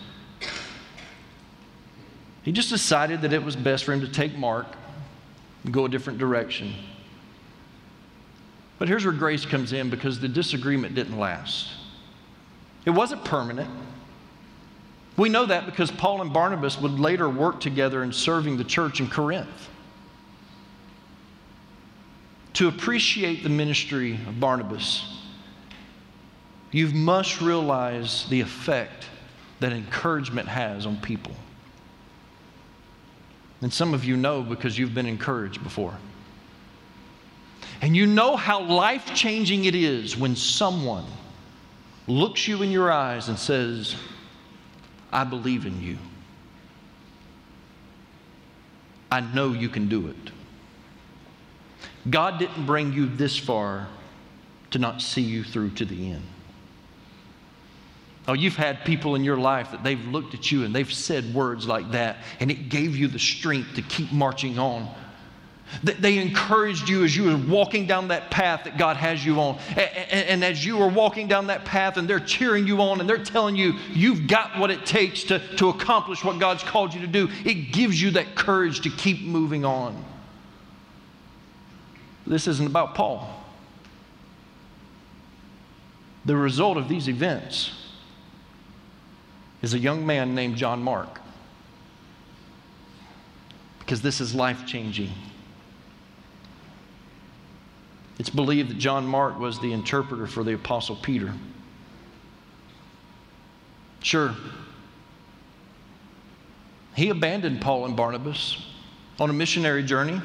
He 2.43 2.53
just 2.53 2.69
decided 2.69 3.23
that 3.23 3.33
it 3.33 3.43
was 3.43 3.57
best 3.57 3.85
for 3.85 3.95
him 3.95 4.03
to 4.03 4.09
take 4.09 4.37
Mark 4.37 4.67
and 5.65 5.73
go 5.73 5.87
a 5.87 5.89
different 5.89 6.19
direction. 6.19 6.75
But 8.79 8.89
here's 8.89 9.07
where 9.07 9.15
grace 9.15 9.47
comes 9.47 9.73
in 9.73 9.89
because 9.89 10.21
the 10.21 10.29
disagreement 10.29 10.95
didn't 10.95 11.19
last. 11.19 11.71
It 12.85 12.91
wasn't 12.91 13.25
permanent. 13.25 13.71
We 15.17 15.29
know 15.29 15.47
that 15.47 15.65
because 15.65 15.91
Paul 15.91 16.21
and 16.21 16.33
Barnabas 16.33 16.79
would 16.81 16.99
later 16.99 17.29
work 17.29 17.61
together 17.61 18.03
in 18.03 18.13
serving 18.13 18.59
the 18.59 18.65
church 18.65 19.01
in 19.01 19.09
Corinth 19.09 19.69
to 22.55 22.69
appreciate 22.69 23.43
the 23.43 23.49
ministry 23.49 24.15
of 24.27 24.41
Barnabas, 24.41 25.05
you 26.71 26.89
must 26.89 27.41
realize 27.41 28.27
the 28.29 28.41
effect 28.41 29.07
that 29.61 29.73
encouragement 29.73 30.49
has 30.49 30.85
on 30.85 30.99
people. 30.99 31.33
And 33.63 33.73
some 33.73 33.95
of 33.95 34.05
you 34.05 34.17
know 34.17 34.43
because 34.43 34.79
you've 34.79 34.95
been 34.95 35.07
encouraged 35.07 35.63
before. 35.63 35.97
And 37.81 37.97
you 37.97 38.07
know 38.07 38.37
how 38.37 38.63
life 38.63 39.15
changing 39.15 39.65
it 39.65 39.75
is 39.75 40.17
when 40.17 40.37
someone 40.37 41.05
looks 42.07 42.47
you 42.47 42.63
in 42.63 42.71
your 42.71 42.91
eyes 42.91 43.29
and 43.29 43.39
says, 43.39 43.97
I 45.17 45.25
believe 45.25 45.65
in 45.65 45.81
you. 45.81 45.97
I 49.11 49.21
know 49.21 49.55
you 49.55 49.71
can 49.71 49.89
do 49.89 50.09
it. 50.09 50.33
God 52.11 52.39
didn't 52.39 52.67
bring 52.67 52.93
you 52.93 53.07
this 53.07 53.35
far 53.35 53.89
to 54.73 54.79
not 54.79 55.01
see 55.01 55.23
you 55.23 55.43
through 55.43 55.71
to 55.71 55.87
the 55.87 56.11
end. 56.11 56.23
Oh, 58.29 58.35
you've 58.35 58.57
had 58.57 58.85
people 58.85 59.15
in 59.15 59.25
your 59.25 59.39
life 59.39 59.71
that 59.71 59.83
they've 59.83 60.07
looked 60.09 60.35
at 60.35 60.53
you 60.53 60.65
and 60.65 60.75
they've 60.75 60.93
said 60.93 61.33
words 61.33 61.67
like 61.67 61.93
that, 61.93 62.19
and 62.39 62.51
it 62.51 62.69
gave 62.69 62.95
you 62.95 63.09
the 63.09 63.19
strength 63.19 63.75
to 63.77 63.83
keep 63.83 64.13
marching 64.13 64.59
on. 64.59 64.95
They 65.83 66.19
encouraged 66.19 66.89
you 66.89 67.05
as 67.05 67.17
you 67.17 67.25
were 67.25 67.37
walking 67.37 67.87
down 67.87 68.09
that 68.09 68.31
path 68.31 68.65
that 68.65 68.79
God 68.79 68.97
has 68.97 69.25
you 69.25 69.41
on. 69.41 69.59
And 70.11 70.45
as 70.45 70.65
you 70.65 70.77
were 70.77 70.89
walking 70.89 71.29
down 71.29 71.49
that 71.49 71.65
path 71.65 71.97
and 71.97 72.09
they're 72.09 72.21
cheering 72.21 72.67
you 72.67 72.81
on 72.81 73.01
and 73.01 73.09
they're 73.09 73.19
telling 73.19 73.57
you 73.57 73.75
you've 73.91 74.27
got 74.27 74.59
what 74.59 74.71
it 74.71 74.87
takes 74.87 75.25
to, 75.25 75.41
to 75.57 75.69
accomplish 75.69 76.25
what 76.25 76.39
God's 76.39 76.63
called 76.63 76.95
you 76.95 77.01
to 77.01 77.07
do, 77.07 77.29
it 77.45 77.73
gives 77.73 78.01
you 78.01 78.13
that 78.13 78.35
courage 78.35 78.81
to 78.83 78.91
keep 78.91 79.23
moving 79.23 79.65
on. 79.65 80.05
This 82.27 82.47
isn't 82.49 82.67
about 82.67 82.95
Paul. 82.95 83.29
The 86.25 86.37
result 86.37 86.77
of 86.77 86.89
these 86.89 87.09
events 87.09 87.73
is 89.63 89.75
a 89.75 89.79
young 89.79 90.05
man 90.07 90.35
named 90.35 90.57
John 90.57 90.83
Mark. 90.83 91.21
Because 93.79 94.03
this 94.03 94.21
is 94.21 94.35
life 94.35 94.67
changing. 94.67 95.11
It's 98.19 98.31
believed 98.31 98.71
that 98.71 98.79
John 98.79 99.07
Mark 99.07 99.39
was 99.39 99.61
the 99.61 99.73
interpreter 99.73 100.27
for 100.27 100.43
the 100.43 100.55
Apostle 100.55 100.97
Peter. 100.97 101.33
Sure, 104.01 104.35
he 106.95 107.11
abandoned 107.11 107.61
Paul 107.61 107.85
and 107.85 107.95
Barnabas 107.95 108.57
on 109.21 109.29
a 109.29 109.33
missionary 109.33 109.83
journey. 109.83 110.21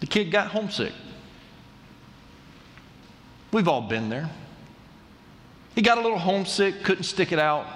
The 0.00 0.06
kid 0.06 0.30
got 0.30 0.48
homesick. 0.48 0.92
We've 3.52 3.68
all 3.68 3.82
been 3.82 4.08
there. 4.08 4.30
He 5.74 5.82
got 5.82 5.98
a 5.98 6.00
little 6.00 6.18
homesick, 6.18 6.84
couldn't 6.84 7.04
stick 7.04 7.32
it 7.32 7.38
out, 7.38 7.66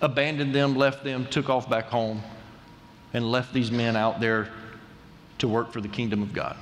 abandoned 0.00 0.54
them, 0.54 0.74
left 0.74 1.04
them, 1.04 1.26
took 1.26 1.50
off 1.50 1.68
back 1.68 1.86
home, 1.86 2.22
and 3.12 3.30
left 3.30 3.52
these 3.52 3.70
men 3.70 3.94
out 3.94 4.20
there 4.20 4.48
to 5.38 5.48
work 5.48 5.70
for 5.70 5.82
the 5.82 5.88
kingdom 5.88 6.22
of 6.22 6.32
God. 6.32 6.56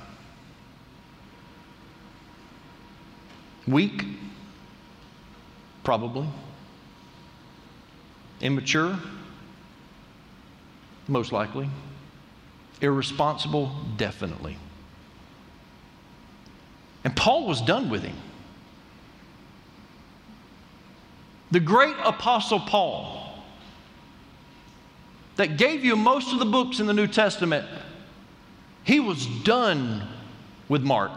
Weak? 3.67 4.05
Probably. 5.83 6.27
Immature? 8.41 8.97
Most 11.07 11.31
likely. 11.31 11.69
Irresponsible? 12.81 13.71
Definitely. 13.97 14.57
And 17.03 17.15
Paul 17.15 17.47
was 17.47 17.61
done 17.61 17.89
with 17.89 18.03
him. 18.03 18.15
the 21.55 21.59
great 21.61 21.95
apostle 22.03 22.59
Paul, 22.59 23.33
that 25.37 25.55
gave 25.55 25.85
you 25.85 25.95
most 25.95 26.33
of 26.33 26.39
the 26.39 26.45
books 26.45 26.81
in 26.81 26.85
the 26.85 26.93
New 26.93 27.07
Testament, 27.07 27.65
he 28.83 28.99
was 28.99 29.25
done 29.25 30.05
with 30.67 30.83
Mark. 30.83 31.13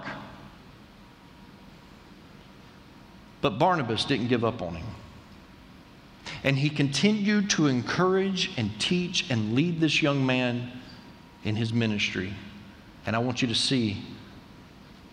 But 3.41 3.59
Barnabas 3.59 4.05
didn't 4.05 4.29
give 4.29 4.45
up 4.45 4.63
on 4.63 4.75
him. 4.75 4.87
And 6.45 6.59
he 6.59 6.71
continued 6.71 7.51
to 7.51 7.67
encourage 7.67 8.51
and 8.57 8.71
teach 8.81 9.31
and 9.31 9.55
lead 9.55 9.81
this 9.81 10.03
young 10.03 10.25
man 10.25 10.71
in 11.45 11.57
his 11.57 11.73
ministry. 11.73 12.33
And 13.07 13.17
I 13.17 13.19
want 13.21 13.43
you 13.43 13.49
to 13.49 13.55
see 13.55 14.03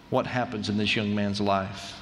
what 0.10 0.28
happens 0.28 0.70
in 0.70 0.78
this 0.78 0.96
young 0.96 1.16
man's 1.16 1.42
life. 1.42 1.94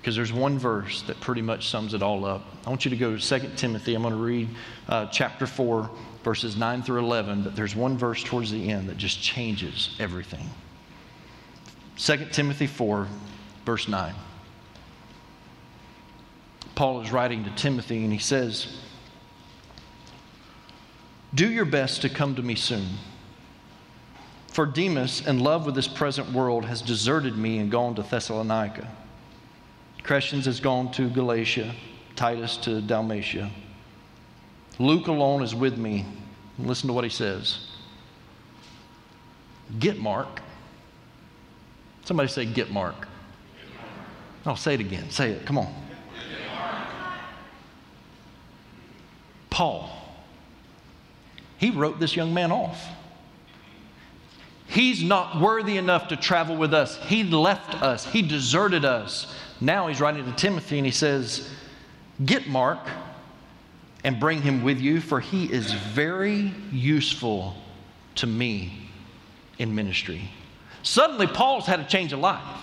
Because 0.00 0.16
there's 0.16 0.32
one 0.32 0.58
verse 0.58 1.02
that 1.02 1.20
pretty 1.20 1.42
much 1.42 1.68
sums 1.68 1.94
it 1.94 2.02
all 2.02 2.24
up. 2.24 2.44
I 2.66 2.70
want 2.70 2.84
you 2.84 2.90
to 2.90 2.96
go 2.96 3.16
to 3.16 3.40
2 3.40 3.50
Timothy. 3.56 3.94
I'm 3.94 4.02
going 4.02 4.14
to 4.14 4.20
read 4.20 4.48
uh, 4.88 5.06
chapter 5.06 5.46
4, 5.46 5.88
verses 6.24 6.56
9 6.56 6.82
through 6.82 6.98
11, 7.00 7.44
but 7.44 7.54
there's 7.54 7.76
one 7.76 7.96
verse 7.96 8.24
towards 8.24 8.50
the 8.50 8.70
end 8.70 8.88
that 8.88 8.96
just 8.96 9.22
changes 9.22 9.94
everything. 10.00 10.50
2 11.98 12.26
Timothy 12.32 12.66
4, 12.66 13.06
verse 13.64 13.88
9. 13.88 14.14
Paul 16.74 17.02
is 17.02 17.12
writing 17.12 17.44
to 17.44 17.50
Timothy 17.50 18.04
and 18.04 18.12
he 18.12 18.18
says, 18.18 18.78
Do 21.34 21.48
your 21.48 21.64
best 21.64 22.02
to 22.02 22.08
come 22.08 22.34
to 22.36 22.42
me 22.42 22.54
soon. 22.54 22.88
For 24.48 24.66
Demas, 24.66 25.26
in 25.26 25.38
love 25.38 25.64
with 25.64 25.74
this 25.74 25.88
present 25.88 26.30
world, 26.32 26.64
has 26.66 26.82
deserted 26.82 27.38
me 27.38 27.58
and 27.58 27.70
gone 27.70 27.94
to 27.94 28.02
Thessalonica. 28.02 28.88
Crescens 30.02 30.44
has 30.44 30.60
gone 30.60 30.90
to 30.92 31.08
Galatia, 31.08 31.74
Titus 32.16 32.56
to 32.58 32.80
Dalmatia. 32.82 33.50
Luke 34.78 35.06
alone 35.06 35.42
is 35.42 35.54
with 35.54 35.78
me. 35.78 36.04
Listen 36.58 36.88
to 36.88 36.92
what 36.92 37.04
he 37.04 37.10
says. 37.10 37.66
Get 39.78 39.98
Mark. 39.98 40.42
Somebody 42.04 42.28
say, 42.28 42.44
Get 42.44 42.70
Mark. 42.70 43.08
Oh, 44.44 44.54
say 44.54 44.74
it 44.74 44.80
again. 44.80 45.10
Say 45.10 45.30
it. 45.30 45.46
Come 45.46 45.58
on. 45.58 45.72
Paul. 49.50 49.90
He 51.58 51.70
wrote 51.70 52.00
this 52.00 52.16
young 52.16 52.34
man 52.34 52.50
off. 52.50 52.84
He's 54.66 55.04
not 55.04 55.38
worthy 55.40 55.76
enough 55.76 56.08
to 56.08 56.16
travel 56.16 56.56
with 56.56 56.72
us. 56.72 56.96
He 57.04 57.24
left 57.24 57.80
us, 57.82 58.06
he 58.06 58.22
deserted 58.22 58.84
us. 58.84 59.32
Now 59.60 59.86
he's 59.86 60.00
writing 60.00 60.24
to 60.24 60.32
Timothy 60.32 60.78
and 60.78 60.86
he 60.86 60.92
says, 60.92 61.50
Get 62.24 62.48
Mark 62.48 62.80
and 64.02 64.18
bring 64.18 64.40
him 64.42 64.64
with 64.64 64.80
you, 64.80 65.00
for 65.00 65.20
he 65.20 65.44
is 65.44 65.72
very 65.72 66.54
useful 66.72 67.54
to 68.16 68.26
me 68.26 68.88
in 69.58 69.74
ministry. 69.74 70.30
Suddenly, 70.82 71.28
Paul's 71.28 71.66
had 71.66 71.78
a 71.78 71.84
change 71.84 72.12
of 72.12 72.18
life 72.18 72.61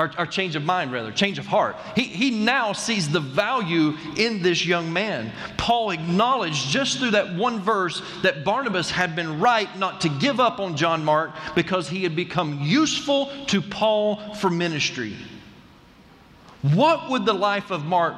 or, 0.00 0.10
or 0.16 0.24
change 0.24 0.56
of 0.56 0.64
mind, 0.64 0.92
rather, 0.92 1.12
change 1.12 1.38
of 1.38 1.46
heart. 1.46 1.76
He, 1.94 2.04
he 2.04 2.30
now 2.30 2.72
sees 2.72 3.10
the 3.10 3.20
value 3.20 3.98
in 4.16 4.42
this 4.42 4.64
young 4.64 4.90
man. 4.90 5.30
Paul 5.58 5.90
acknowledged 5.90 6.70
just 6.70 6.98
through 6.98 7.10
that 7.10 7.34
one 7.34 7.60
verse 7.60 8.00
that 8.22 8.42
Barnabas 8.42 8.90
had 8.90 9.14
been 9.14 9.40
right 9.40 9.68
not 9.78 10.00
to 10.00 10.08
give 10.08 10.40
up 10.40 10.58
on 10.58 10.74
John 10.74 11.04
Mark 11.04 11.32
because 11.54 11.86
he 11.86 12.02
had 12.02 12.16
become 12.16 12.60
useful 12.62 13.30
to 13.48 13.60
Paul 13.60 14.34
for 14.36 14.48
ministry. 14.48 15.14
What 16.62 17.10
would 17.10 17.26
the 17.26 17.34
life 17.34 17.70
of 17.70 17.84
Mark, 17.84 18.16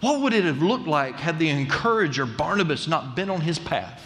what 0.00 0.22
would 0.22 0.32
it 0.32 0.44
have 0.44 0.62
looked 0.62 0.86
like 0.86 1.16
had 1.16 1.38
the 1.38 1.50
encourager 1.50 2.24
Barnabas 2.24 2.88
not 2.88 3.14
been 3.14 3.28
on 3.28 3.42
his 3.42 3.58
path? 3.58 4.02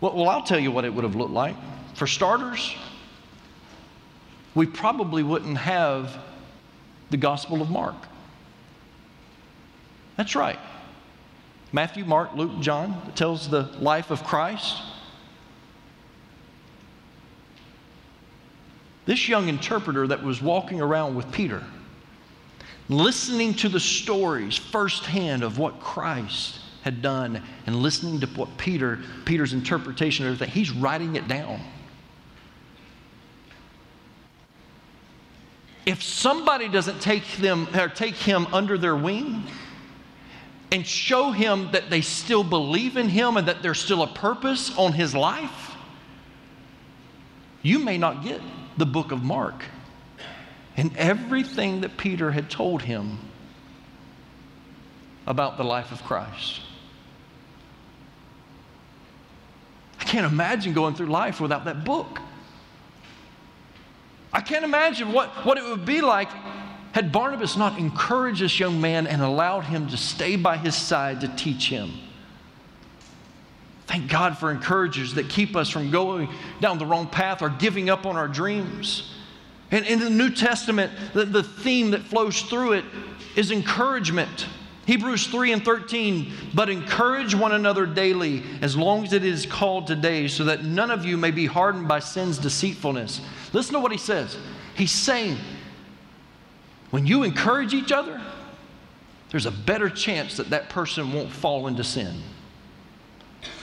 Well, 0.00 0.16
well 0.16 0.28
I'll 0.28 0.42
tell 0.42 0.58
you 0.58 0.72
what 0.72 0.84
it 0.84 0.92
would 0.92 1.04
have 1.04 1.14
looked 1.14 1.32
like. 1.32 1.54
For 1.94 2.08
starters, 2.08 2.74
we 4.56 4.66
probably 4.66 5.22
wouldn't 5.22 5.58
have 5.58 6.18
the 7.10 7.16
Gospel 7.18 7.60
of 7.60 7.70
Mark. 7.70 7.94
That's 10.16 10.34
right. 10.34 10.58
Matthew, 11.72 12.06
Mark, 12.06 12.34
Luke, 12.34 12.58
John 12.60 13.12
tells 13.14 13.50
the 13.50 13.64
life 13.78 14.10
of 14.10 14.24
Christ. 14.24 14.82
This 19.04 19.28
young 19.28 19.48
interpreter 19.48 20.06
that 20.06 20.24
was 20.24 20.40
walking 20.40 20.80
around 20.80 21.14
with 21.14 21.30
Peter, 21.30 21.62
listening 22.88 23.52
to 23.54 23.68
the 23.68 23.78
stories 23.78 24.56
firsthand 24.56 25.44
of 25.44 25.58
what 25.58 25.80
Christ 25.80 26.60
had 26.80 27.02
done 27.02 27.42
and 27.66 27.76
listening 27.76 28.20
to 28.20 28.26
what 28.28 28.56
Peter, 28.56 29.00
Peter's 29.26 29.52
interpretation 29.52 30.24
of 30.26 30.32
everything, 30.32 30.54
he's 30.54 30.70
writing 30.70 31.14
it 31.14 31.28
down. 31.28 31.60
If 35.86 36.02
somebody 36.02 36.68
doesn't 36.68 37.00
take 37.00 37.36
them 37.36 37.68
or 37.74 37.88
take 37.88 38.16
him 38.16 38.48
under 38.52 38.76
their 38.76 38.96
wing 38.96 39.44
and 40.72 40.84
show 40.84 41.30
him 41.30 41.70
that 41.70 41.88
they 41.90 42.00
still 42.00 42.42
believe 42.42 42.96
in 42.96 43.08
him 43.08 43.36
and 43.36 43.46
that 43.46 43.62
there's 43.62 43.78
still 43.78 44.02
a 44.02 44.08
purpose 44.08 44.76
on 44.76 44.92
his 44.92 45.14
life, 45.14 45.76
you 47.62 47.78
may 47.78 47.96
not 47.96 48.24
get 48.24 48.40
the 48.76 48.84
book 48.84 49.12
of 49.12 49.22
Mark 49.22 49.64
and 50.76 50.94
everything 50.96 51.80
that 51.82 51.96
Peter 51.96 52.32
had 52.32 52.50
told 52.50 52.82
him 52.82 53.18
about 55.26 55.56
the 55.56 55.64
life 55.64 55.92
of 55.92 56.02
Christ. 56.02 56.60
I 60.00 60.04
can't 60.04 60.26
imagine 60.30 60.72
going 60.72 60.94
through 60.94 61.06
life 61.06 61.40
without 61.40 61.64
that 61.64 61.84
book. 61.84 62.20
I 64.32 64.40
can't 64.40 64.64
imagine 64.64 65.12
what, 65.12 65.28
what 65.44 65.58
it 65.58 65.64
would 65.64 65.84
be 65.84 66.00
like 66.00 66.28
had 66.92 67.12
Barnabas 67.12 67.56
not 67.56 67.78
encouraged 67.78 68.40
this 68.40 68.58
young 68.58 68.80
man 68.80 69.06
and 69.06 69.20
allowed 69.20 69.64
him 69.64 69.88
to 69.88 69.96
stay 69.96 70.36
by 70.36 70.56
his 70.56 70.74
side 70.74 71.20
to 71.20 71.28
teach 71.28 71.68
him. 71.68 71.92
Thank 73.86 74.10
God 74.10 74.36
for 74.36 74.50
encouragers 74.50 75.14
that 75.14 75.28
keep 75.28 75.54
us 75.54 75.70
from 75.70 75.90
going 75.90 76.28
down 76.60 76.78
the 76.78 76.86
wrong 76.86 77.06
path 77.06 77.40
or 77.40 77.50
giving 77.50 77.88
up 77.88 78.04
on 78.04 78.16
our 78.16 78.26
dreams. 78.26 79.14
And 79.70 79.86
in 79.86 80.00
the 80.00 80.10
New 80.10 80.30
Testament, 80.30 80.92
the, 81.12 81.24
the 81.24 81.42
theme 81.42 81.90
that 81.92 82.02
flows 82.02 82.40
through 82.42 82.72
it 82.72 82.84
is 83.36 83.50
encouragement. 83.50 84.46
Hebrews 84.86 85.26
3 85.26 85.52
and 85.52 85.64
13, 85.64 86.32
but 86.54 86.70
encourage 86.70 87.34
one 87.34 87.52
another 87.52 87.86
daily 87.86 88.44
as 88.62 88.76
long 88.76 89.04
as 89.04 89.12
it 89.12 89.24
is 89.24 89.44
called 89.44 89.88
today, 89.88 90.28
so 90.28 90.44
that 90.44 90.64
none 90.64 90.92
of 90.92 91.04
you 91.04 91.16
may 91.16 91.32
be 91.32 91.46
hardened 91.46 91.88
by 91.88 91.98
sin's 91.98 92.38
deceitfulness. 92.38 93.20
Listen 93.52 93.74
to 93.74 93.80
what 93.80 93.90
he 93.90 93.98
says. 93.98 94.38
He's 94.76 94.92
saying, 94.92 95.38
when 96.90 97.04
you 97.04 97.24
encourage 97.24 97.74
each 97.74 97.90
other, 97.90 98.20
there's 99.30 99.46
a 99.46 99.50
better 99.50 99.90
chance 99.90 100.36
that 100.36 100.50
that 100.50 100.68
person 100.68 101.12
won't 101.12 101.32
fall 101.32 101.66
into 101.66 101.82
sin. 101.82 102.22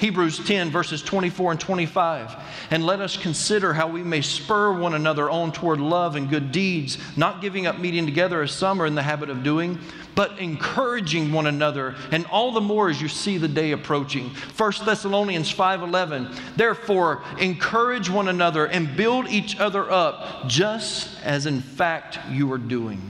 Hebrews 0.04 0.46
10, 0.46 0.70
verses 0.70 1.02
24 1.02 1.52
and 1.52 1.60
25. 1.62 2.36
And 2.72 2.86
let 2.86 3.00
us 3.00 3.16
consider 3.16 3.72
how 3.72 3.88
we 3.88 4.04
may 4.04 4.20
spur 4.20 4.74
one 4.74 4.96
another 4.96 5.30
on 5.30 5.54
toward 5.54 5.80
love 5.80 6.18
and 6.18 6.30
good 6.30 6.52
deeds, 6.52 6.98
not 7.16 7.40
giving 7.40 7.68
up 7.68 7.80
meeting 7.80 8.06
together 8.06 8.42
as 8.42 8.52
some 8.52 8.82
are 8.82 8.86
in 8.86 8.96
the 8.96 9.02
habit 9.02 9.30
of 9.30 9.44
doing, 9.44 9.80
but 10.14 10.38
encouraging 10.40 11.32
one 11.32 11.48
another, 11.48 11.96
and 12.12 12.26
all 12.26 12.52
the 12.52 12.60
more 12.60 12.90
as 12.90 13.02
you 13.02 13.08
see 13.08 13.38
the 13.38 13.48
day 13.48 13.72
approaching. 13.72 14.30
1 14.58 14.86
Thessalonians 14.86 15.50
5:11. 15.50 16.36
Therefore, 16.58 17.24
encourage 17.40 18.10
one 18.10 18.28
another 18.28 18.66
and 18.66 18.98
build 18.98 19.30
each 19.30 19.58
other 19.58 19.90
up, 19.90 20.50
just 20.50 21.18
as 21.24 21.46
in 21.46 21.62
fact 21.62 22.20
you 22.30 22.52
are 22.52 22.58
doing. 22.58 23.02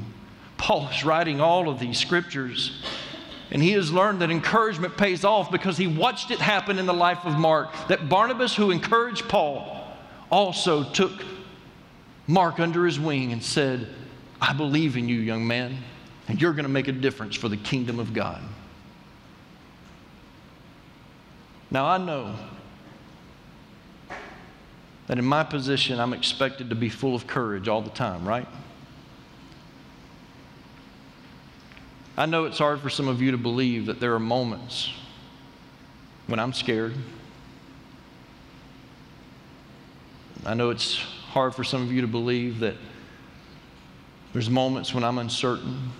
Paul 0.57 0.89
is 0.89 1.03
writing 1.03 1.41
all 1.41 1.69
of 1.69 1.79
these 1.79 1.97
scriptures 1.97 2.83
and 3.53 3.61
he 3.61 3.73
has 3.73 3.93
learned 3.93 4.19
that 4.21 4.31
encouragement 4.31 4.97
pays 4.97 5.23
off 5.23 5.51
because 5.51 5.77
he 5.77 5.85
watched 5.85 6.31
it 6.31 6.39
happen 6.39 6.79
in 6.79 6.87
the 6.87 6.93
life 6.93 7.23
of 7.23 7.37
Mark. 7.37 7.69
That 7.87 8.09
Barnabas, 8.09 8.55
who 8.55 8.71
encouraged 8.71 9.29
Paul, 9.29 9.87
also 10.31 10.83
took 10.83 11.23
Mark 12.25 12.59
under 12.59 12.83
his 12.83 12.99
wing 12.99 13.31
and 13.31 13.43
said, 13.43 13.87
I 14.41 14.53
believe 14.53 14.97
in 14.97 15.07
you, 15.07 15.19
young 15.19 15.45
man, 15.45 15.77
and 16.27 16.41
you're 16.41 16.53
going 16.53 16.63
to 16.63 16.69
make 16.69 16.87
a 16.87 16.91
difference 16.91 17.35
for 17.35 17.47
the 17.47 17.57
kingdom 17.57 17.99
of 17.99 18.11
God. 18.11 18.41
Now, 21.69 21.85
I 21.85 21.99
know 21.99 22.35
that 25.05 25.19
in 25.19 25.25
my 25.25 25.43
position, 25.43 25.99
I'm 25.99 26.13
expected 26.13 26.71
to 26.71 26.75
be 26.75 26.89
full 26.89 27.13
of 27.13 27.27
courage 27.27 27.67
all 27.67 27.83
the 27.83 27.91
time, 27.91 28.27
right? 28.27 28.47
I 32.15 32.25
know 32.27 32.45
it's 32.45 32.59
hard 32.59 32.79
for 32.79 32.89
some 32.89 33.07
of 33.07 33.21
you 33.21 33.31
to 33.31 33.37
believe 33.37 33.87
that 33.87 33.99
there 33.99 34.13
are 34.13 34.19
moments 34.19 34.93
when 36.27 36.39
I'm 36.39 36.53
scared. 36.53 36.93
I 40.45 40.53
know 40.53 40.69
it's 40.69 40.97
hard 40.97 41.55
for 41.55 41.63
some 41.63 41.81
of 41.81 41.91
you 41.91 42.01
to 42.01 42.07
believe 42.07 42.59
that 42.59 42.75
there's 44.33 44.49
moments 44.49 44.93
when 44.93 45.03
I'm 45.03 45.17
uncertain. 45.17 45.91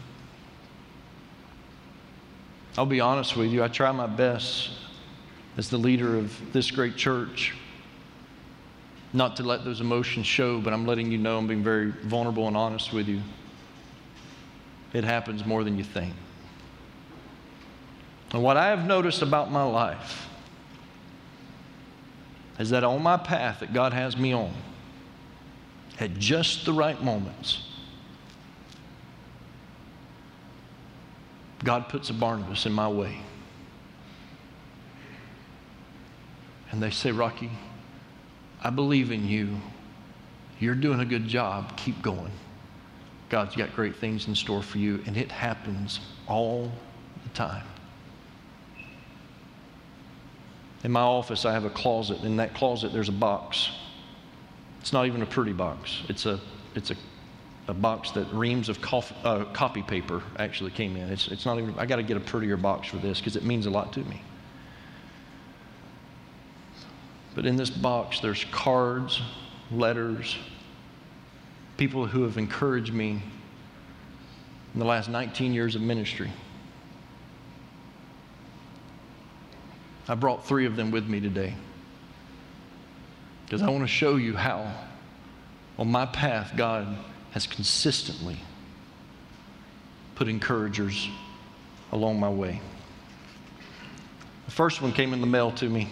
I'll 2.78 2.86
be 2.86 3.00
honest 3.00 3.36
with 3.36 3.52
you, 3.52 3.64
I 3.64 3.68
try 3.68 3.92
my 3.92 4.08
best 4.08 4.72
as 5.58 5.70
the 5.70 5.78
leader 5.78 6.18
of 6.18 6.36
this 6.54 6.72
great 6.72 6.96
church 6.96 7.54
not 9.14 9.36
to 9.38 9.44
let 9.44 9.64
those 9.64 9.80
emotions 9.80 10.26
show, 10.26 10.60
but 10.60 10.74
I'm 10.74 10.88
letting 10.88 11.12
you 11.12 11.20
know 11.20 11.38
I'm 11.38 11.48
being 11.48 11.64
very 11.64 11.92
vulnerable 11.92 12.48
and 12.48 12.58
honest 12.58 12.92
with 12.92 13.08
you. 13.08 13.22
It 14.94 15.04
happens 15.04 15.46
more 15.46 15.64
than 15.64 15.78
you 15.78 15.84
think. 15.84 16.14
And 18.32 18.44
what 18.44 18.58
I 18.58 18.68
have 18.68 18.86
noticed 18.86 19.22
about 19.22 19.52
my 19.52 19.64
life 19.64 20.28
is 22.60 22.70
that 22.70 22.84
on 22.84 23.02
my 23.02 23.18
path 23.18 23.60
that 23.60 23.74
God 23.74 23.94
has 23.94 24.16
me 24.16 24.34
on, 24.34 24.54
at 26.00 26.18
just 26.18 26.66
the 26.66 26.74
right 26.74 27.02
moments, 27.04 27.68
God 31.64 31.90
puts 31.90 32.10
a 32.10 32.14
Barnabas 32.14 32.66
in 32.66 32.74
my 32.74 32.88
way. 32.88 33.20
And 36.72 36.82
they 36.82 36.90
say, 36.90 37.12
Rocky, 37.12 37.52
I 38.64 38.70
believe 38.70 39.12
in 39.12 39.28
you. 39.28 39.62
You're 40.60 40.76
doing 40.76 41.00
a 41.00 41.06
good 41.06 41.28
job. 41.28 41.78
Keep 41.78 42.02
going. 42.02 42.32
God's 43.34 43.56
got 43.56 43.76
great 43.76 43.96
things 43.96 44.28
in 44.28 44.36
store 44.36 44.62
for 44.62 44.78
you, 44.78 45.02
and 45.08 45.18
it 45.18 45.32
happens 45.32 46.02
all 46.28 46.72
the 47.24 47.30
time. 47.30 47.66
In 50.84 50.92
my 50.92 51.02
office, 51.02 51.44
I 51.44 51.52
have 51.52 51.66
a 51.66 51.72
closet. 51.72 52.22
In 52.22 52.38
that 52.38 52.54
closet, 52.54 52.94
there's 52.94 53.10
a 53.10 53.12
box. 53.12 53.72
It's 54.82 54.94
not 54.94 55.08
even 55.08 55.24
a 55.24 55.26
pretty 55.26 55.52
box. 55.52 56.04
It's 56.10 56.28
a, 56.28 56.40
it's 56.76 56.92
a, 56.92 56.96
a 57.68 57.74
box 57.74 58.12
that 58.12 58.32
reams 58.32 58.70
of 58.70 58.78
uh, 59.24 59.46
copy 59.46 59.82
paper 59.82 60.22
actually 60.38 60.70
came 60.70 60.96
in. 60.96 61.10
It's, 61.10 61.28
it's 61.30 61.44
not 61.44 61.58
even, 61.58 61.74
I 61.80 61.88
got 61.88 61.96
to 61.96 62.04
get 62.04 62.18
a 62.18 62.20
prettier 62.20 62.56
box 62.56 62.88
for 62.88 62.98
this 62.98 63.18
because 63.18 63.36
it 63.36 63.44
means 63.44 63.66
a 63.66 63.72
lot 63.72 63.94
to 63.94 64.02
me. 64.02 64.22
But 67.34 67.48
in 67.48 67.56
this 67.56 67.72
box, 67.72 68.20
there's 68.20 68.46
cards, 68.52 69.24
letters, 69.72 70.38
people 71.78 72.06
who 72.06 72.24
have 72.24 72.38
encouraged 72.38 72.94
me 72.94 73.22
in 74.74 74.80
the 74.80 74.86
last 74.86 75.10
19 75.10 75.54
years 75.54 75.76
of 75.76 75.82
ministry. 75.82 76.32
I 80.08 80.16
brought 80.16 80.46
three 80.46 80.66
of 80.66 80.76
them 80.76 80.92
with 80.92 81.08
me 81.08 81.20
today 81.20 81.56
because 83.46 83.62
I 83.62 83.70
want 83.70 83.84
to 83.84 83.88
show 83.88 84.16
you 84.16 84.36
how, 84.36 84.72
on 85.78 85.90
my 85.90 86.06
path, 86.06 86.54
God 86.56 86.98
has 87.32 87.48
consistently 87.48 88.38
put 90.16 90.28
encouragers 90.28 91.08
along 91.92 92.20
my 92.20 92.30
way. 92.30 92.62
The 94.46 94.52
first 94.52 94.82
one 94.82 94.92
came 94.92 95.14
in 95.14 95.22
the 95.22 95.28
mail 95.28 95.52
to 95.54 95.70
me. 95.70 95.90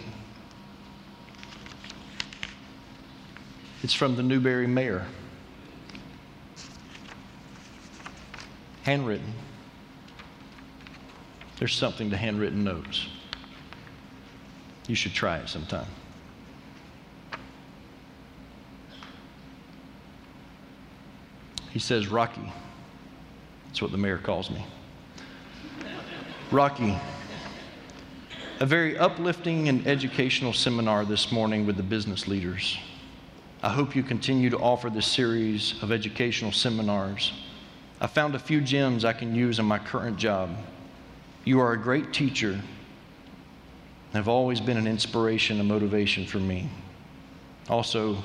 It's 3.82 3.94
from 3.94 4.14
the 4.14 4.22
Newberry 4.22 4.66
mayor. 4.66 5.06
Handwritten. 8.82 9.32
There's 11.58 11.74
something 11.74 12.10
to 12.10 12.16
handwritten 12.16 12.64
notes. 12.64 13.06
You 14.88 14.96
should 14.96 15.14
try 15.14 15.38
it 15.38 15.48
sometime. 15.48 15.86
He 21.70 21.78
says, 21.78 22.08
Rocky. 22.08 22.52
That's 23.66 23.80
what 23.80 23.92
the 23.92 23.98
mayor 23.98 24.18
calls 24.18 24.50
me. 24.50 24.66
Rocky. 26.50 26.98
A 28.60 28.66
very 28.66 28.98
uplifting 28.98 29.68
and 29.68 29.86
educational 29.86 30.52
seminar 30.52 31.04
this 31.04 31.32
morning 31.32 31.64
with 31.64 31.76
the 31.76 31.82
business 31.82 32.28
leaders. 32.28 32.76
I 33.62 33.70
hope 33.70 33.96
you 33.96 34.02
continue 34.02 34.50
to 34.50 34.58
offer 34.58 34.90
this 34.90 35.06
series 35.06 35.80
of 35.82 35.92
educational 35.92 36.52
seminars. 36.52 37.32
I 38.02 38.08
found 38.08 38.34
a 38.34 38.38
few 38.38 38.60
gems 38.60 39.04
I 39.04 39.12
can 39.12 39.32
use 39.32 39.60
in 39.60 39.64
my 39.64 39.78
current 39.78 40.16
job. 40.16 40.50
You 41.44 41.60
are 41.60 41.72
a 41.72 41.78
great 41.78 42.12
teacher 42.12 42.60
have 44.12 44.28
always 44.28 44.60
been 44.60 44.76
an 44.76 44.86
inspiration 44.86 45.58
and 45.58 45.68
motivation 45.68 46.26
for 46.26 46.38
me. 46.38 46.68
Also, 47.68 48.22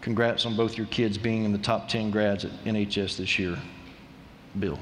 congrats 0.00 0.46
on 0.46 0.56
both 0.56 0.78
your 0.78 0.86
kids 0.86 1.18
being 1.18 1.44
in 1.44 1.52
the 1.52 1.58
top 1.58 1.88
10 1.88 2.10
grads 2.10 2.44
at 2.44 2.52
NHS 2.64 3.18
this 3.18 3.38
year. 3.38 3.58
Bill. 4.58 4.78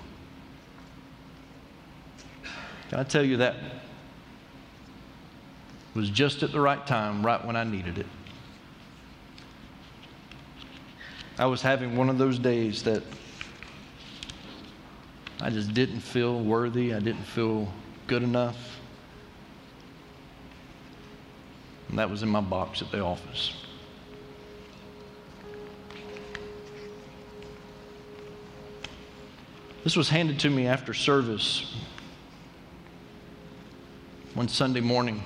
Can 2.88 3.00
I 3.00 3.02
tell 3.02 3.24
you 3.24 3.38
that 3.38 3.56
was 5.94 6.10
just 6.10 6.42
at 6.42 6.52
the 6.52 6.60
right 6.60 6.86
time, 6.86 7.24
right 7.24 7.44
when 7.44 7.56
I 7.56 7.64
needed 7.64 7.98
it. 7.98 8.06
I 11.38 11.46
was 11.46 11.62
having 11.62 11.96
one 11.96 12.08
of 12.08 12.18
those 12.18 12.38
days 12.38 12.82
that 12.82 13.02
I 15.42 15.48
just 15.48 15.72
didn't 15.72 16.00
feel 16.00 16.38
worthy, 16.38 16.92
I 16.92 17.00
didn't 17.00 17.24
feel 17.24 17.72
good 18.06 18.22
enough. 18.22 18.78
And 21.88 21.98
that 21.98 22.10
was 22.10 22.22
in 22.22 22.28
my 22.28 22.40
box 22.40 22.82
at 22.82 22.90
the 22.90 23.00
office. 23.00 23.54
This 29.82 29.96
was 29.96 30.10
handed 30.10 30.38
to 30.40 30.50
me 30.50 30.66
after 30.66 30.92
service 30.92 31.74
one 34.34 34.48
Sunday 34.48 34.80
morning. 34.80 35.24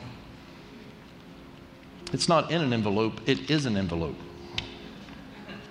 It's 2.13 2.29
not 2.29 2.53
in 2.53 2.63
an 2.63 2.73
envelope, 2.73 3.21
it 3.27 3.51
is 3.51 3.67
an 3.67 3.77
envelope. 3.77 4.17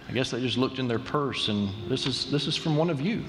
I 0.09 0.11
guess 0.11 0.31
they 0.31 0.41
just 0.41 0.57
looked 0.57 0.79
in 0.79 0.87
their 0.89 0.99
purse 0.99 1.47
and 1.47 1.69
this 1.89 2.05
is 2.05 2.29
this 2.29 2.45
is 2.45 2.57
from 2.57 2.75
one 2.75 2.89
of 2.89 2.99
you. 2.99 3.23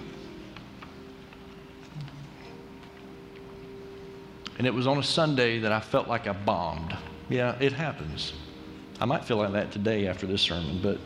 And 4.65 4.69
it 4.71 4.75
was 4.75 4.87
on 4.87 4.97
a 4.97 5.03
Sunday 5.03 5.59
that 5.59 5.73
I 5.73 5.81
felt 5.81 6.09
like 6.09 6.27
I 6.27 6.33
bombed. 6.33 6.97
Yeah, 7.29 7.55
it 7.61 7.75
happens. 7.75 8.33
I 8.99 9.05
might 9.05 9.23
feel 9.23 9.37
like 9.37 9.53
that 9.53 9.71
today 9.71 10.07
after 10.07 10.27
this 10.27 10.41
sermon, 10.41 10.81
but 10.83 10.99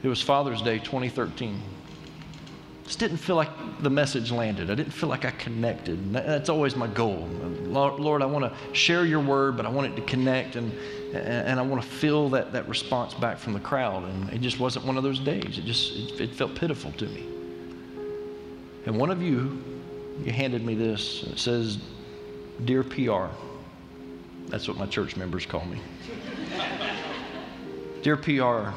it 0.00 0.06
was 0.06 0.22
Father's 0.22 0.62
Day 0.62 0.78
2013. 0.78 1.60
Just 2.84 3.00
didn't 3.00 3.16
feel 3.16 3.34
like 3.34 3.48
the 3.80 3.90
message 3.90 4.30
landed. 4.30 4.70
I 4.70 4.76
didn't 4.76 4.92
feel 4.92 5.08
like 5.08 5.24
I 5.24 5.32
connected. 5.32 6.12
That's 6.12 6.48
always 6.48 6.76
my 6.76 6.86
goal. 6.86 7.28
Lord, 7.66 8.22
I 8.22 8.26
want 8.26 8.44
to 8.44 8.52
share 8.72 9.04
your 9.04 9.18
word, 9.18 9.56
but 9.56 9.66
I 9.66 9.68
want 9.68 9.92
it 9.92 9.96
to 9.96 10.02
connect 10.02 10.54
and, 10.54 10.72
and 11.12 11.58
I 11.58 11.62
want 11.64 11.82
to 11.82 11.88
feel 11.88 12.28
that, 12.28 12.52
that 12.52 12.68
response 12.68 13.14
back 13.14 13.36
from 13.36 13.52
the 13.52 13.58
crowd. 13.58 14.04
And 14.04 14.32
it 14.32 14.42
just 14.42 14.60
wasn't 14.60 14.86
one 14.86 14.96
of 14.96 15.02
those 15.02 15.18
days. 15.18 15.58
It 15.58 15.64
just 15.64 15.96
it, 15.96 16.20
it 16.20 16.30
felt 16.36 16.54
pitiful 16.54 16.92
to 16.92 17.06
me. 17.06 17.26
And 18.86 18.96
one 18.96 19.10
of 19.10 19.20
you, 19.20 19.73
you 20.22 20.32
handed 20.32 20.64
me 20.64 20.74
this. 20.74 21.24
It 21.24 21.38
says, 21.38 21.78
Dear 22.64 22.84
PR. 22.84 23.26
That's 24.48 24.68
what 24.68 24.76
my 24.76 24.86
church 24.86 25.16
members 25.16 25.46
call 25.46 25.64
me. 25.64 25.80
Dear 28.02 28.16
PR, 28.16 28.70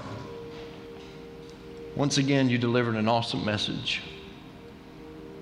once 1.96 2.18
again, 2.18 2.50
you 2.50 2.58
delivered 2.58 2.96
an 2.96 3.08
awesome 3.08 3.44
message. 3.44 4.02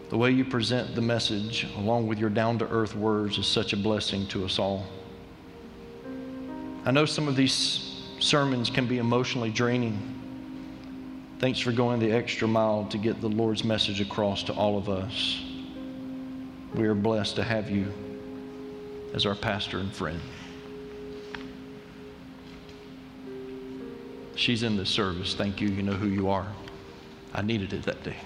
The 0.10 0.18
way 0.18 0.32
you 0.32 0.44
present 0.44 0.96
the 0.96 1.02
message, 1.02 1.68
along 1.78 2.08
with 2.08 2.20
your 2.20 2.30
down 2.30 2.58
to 2.60 2.68
earth 2.70 2.96
words, 2.96 3.38
is 3.38 3.48
such 3.48 3.74
a 3.74 3.78
blessing 3.78 4.28
to 4.28 4.46
us 4.46 4.60
all. 4.60 4.86
I 6.86 6.92
know 6.92 7.06
some 7.06 7.28
of 7.28 7.36
these 7.36 8.04
sermons 8.20 8.70
can 8.70 8.88
be 8.88 8.98
emotionally 8.98 9.50
draining. 9.50 10.00
Thanks 11.40 11.60
for 11.60 11.72
going 11.72 12.00
the 12.00 12.12
extra 12.12 12.48
mile 12.48 12.86
to 12.86 12.98
get 12.98 13.22
the 13.22 13.30
Lord's 13.30 13.64
message 13.64 14.02
across 14.02 14.44
to 14.44 14.54
all 14.54 14.78
of 14.78 14.90
us. 14.90 15.42
We 16.76 16.88
are 16.88 16.94
blessed 16.94 17.38
to 17.38 17.44
have 17.44 17.70
you 17.70 17.92
as 19.14 19.26
our 19.26 19.34
pastor 19.34 19.80
and 19.80 19.94
friend. 19.94 20.20
She's 24.36 24.62
in 24.62 24.76
this 24.76 24.90
service. 24.90 25.36
Thank 25.36 25.62
you. 25.62 25.70
You 25.70 25.84
know 25.84 25.94
who 25.94 26.08
you 26.08 26.30
are. 26.30 26.48
I 27.34 27.42
needed 27.42 27.72
it 27.72 27.84
that 27.84 28.04
day. 28.04 28.18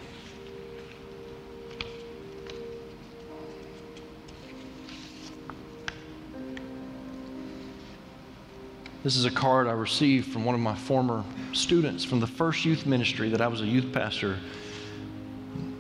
This 9.04 9.16
is 9.16 9.26
a 9.26 9.32
card 9.32 9.68
I 9.68 9.74
received 9.74 10.34
from 10.34 10.44
one 10.44 10.56
of 10.56 10.62
my 10.62 10.76
former 10.76 11.24
students 11.54 12.04
from 12.04 12.20
the 12.20 12.28
first 12.28 12.66
youth 12.66 12.88
ministry 12.88 13.30
that 13.30 13.42
I 13.42 13.48
was 13.48 13.62
a 13.62 13.66
youth 13.66 13.94
pastor, 13.94 14.38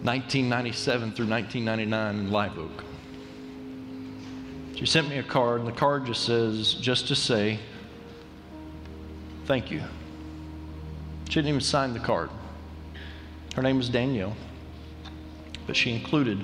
1997 0.03 1.11
through 1.11 1.27
1999 1.27 2.15
in 2.15 2.31
Live 2.31 2.57
Oak. 2.57 2.83
She 4.75 4.85
sent 4.85 5.09
me 5.09 5.17
a 5.17 5.23
card, 5.23 5.59
and 5.59 5.67
the 5.67 5.73
card 5.73 6.05
just 6.05 6.23
says, 6.23 6.73
just 6.75 7.09
to 7.09 7.15
say, 7.15 7.59
thank 9.43 9.69
you. 9.69 9.83
She 11.25 11.35
didn't 11.35 11.49
even 11.49 11.61
sign 11.61 11.93
the 11.93 11.99
card. 11.99 12.29
Her 13.55 13.61
name 13.61 13.75
was 13.75 13.89
Danielle, 13.89 14.37
but 15.67 15.75
she 15.75 15.93
included 15.93 16.41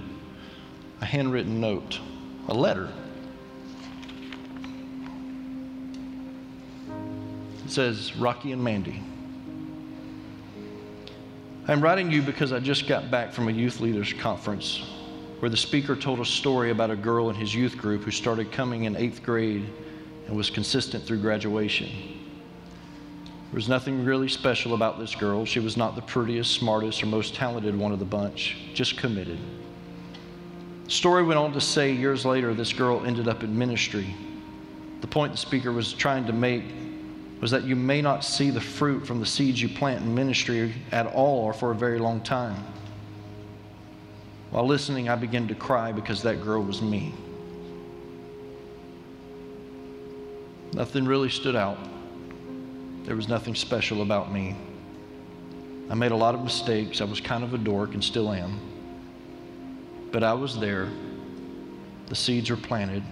a 1.00 1.06
handwritten 1.06 1.62
note, 1.62 2.02
a 2.50 2.54
letter. 2.54 2.90
It 7.64 7.72
says, 7.72 8.18
Rocky 8.18 8.52
and 8.52 8.62
Mandy. 8.62 9.02
I'm 11.68 11.82
writing 11.82 12.12
you 12.12 12.22
because 12.22 12.54
I 12.54 12.60
just 12.60 12.88
got 12.88 13.10
back 13.10 13.34
from 13.34 13.48
a 13.48 13.52
youth 13.52 13.80
leaders 13.80 14.14
conference 14.14 14.84
where 15.40 15.50
the 15.50 15.58
speaker 15.58 15.96
told 15.96 16.20
a 16.20 16.26
story 16.26 16.70
about 16.70 16.92
a 16.92 16.96
girl 16.96 17.32
in 17.32 17.36
his 17.36 17.56
youth 17.56 17.76
group 17.76 18.04
who 18.04 18.12
started 18.12 18.52
coming 18.52 18.84
in 18.84 18.96
eighth 18.96 19.24
grade 19.24 19.66
and 20.28 20.38
was 20.38 20.52
consistent 20.52 21.04
through 21.06 21.22
graduation. 21.22 21.90
There 23.50 23.56
was 23.56 23.68
nothing 23.68 24.06
really 24.06 24.30
special 24.30 24.76
about 24.76 25.00
this 25.00 25.16
girl. 25.16 25.44
She 25.44 25.60
was 25.60 25.76
not 25.76 25.96
the 25.96 26.04
prettiest, 26.04 26.54
smartest, 26.54 27.02
or 27.02 27.08
most 27.08 27.34
talented 27.34 27.76
one 27.76 27.92
of 27.92 27.98
the 27.98 28.06
bunch, 28.06 28.58
just 28.76 28.96
committed. 28.96 29.40
The 30.84 30.92
story 30.92 31.24
went 31.24 31.40
on 31.40 31.52
to 31.54 31.62
say 31.62 31.92
years 31.92 32.26
later, 32.26 32.54
this 32.54 32.74
girl 32.74 33.04
ended 33.04 33.28
up 33.28 33.44
in 33.44 33.58
ministry. 33.58 34.16
The 35.02 35.08
point 35.08 35.32
the 35.32 35.38
speaker 35.40 35.72
was 35.72 35.94
trying 35.94 36.28
to 36.28 36.34
make 36.34 36.64
was 37.46 37.52
that 37.52 37.64
you 37.64 37.76
may 37.76 38.02
not 38.02 38.24
see 38.24 38.50
the 38.50 38.60
fruit 38.60 39.06
from 39.06 39.20
the 39.20 39.26
seeds 39.28 39.62
you 39.62 39.70
plant 39.70 40.02
in 40.02 40.16
ministry 40.16 40.74
at 40.92 41.06
all 41.06 41.46
or 41.46 41.54
for 41.54 41.70
a 41.70 41.76
very 41.76 42.00
long 42.00 42.20
time. 42.22 42.58
While 44.50 44.66
listening, 44.66 45.10
I 45.10 45.16
began 45.16 45.48
to 45.50 45.54
cry 45.54 45.92
because 45.92 46.24
that 46.24 46.44
girl 46.44 46.64
was 46.64 46.82
me. 46.82 47.14
Nothing 50.74 51.06
really 51.06 51.30
stood 51.30 51.56
out. 51.56 51.78
There 53.04 53.16
was 53.16 53.28
nothing 53.28 53.54
special 53.54 54.02
about 54.02 54.34
me. 54.34 54.56
I 55.92 55.94
made 55.94 56.14
a 56.14 56.16
lot 56.16 56.34
of 56.34 56.44
mistakes. 56.44 57.00
I 57.00 57.04
was 57.04 57.22
kind 57.22 57.44
of 57.44 57.54
a 57.54 57.60
dork 57.60 57.94
and 57.94 58.04
still 58.04 58.34
am. 58.34 58.60
But 60.12 60.24
I 60.24 60.34
was 60.34 60.60
there. 60.60 60.90
The 62.08 62.16
seeds 62.16 62.50
were 62.50 62.58
planted. 62.58 63.04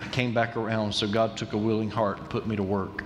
I 0.00 0.06
came 0.06 0.32
back 0.32 0.56
around, 0.56 0.94
so 0.94 1.08
God 1.08 1.36
took 1.36 1.52
a 1.52 1.58
willing 1.58 1.90
heart 1.90 2.20
and 2.20 2.30
put 2.30 2.46
me 2.46 2.54
to 2.54 2.62
work. 2.62 3.02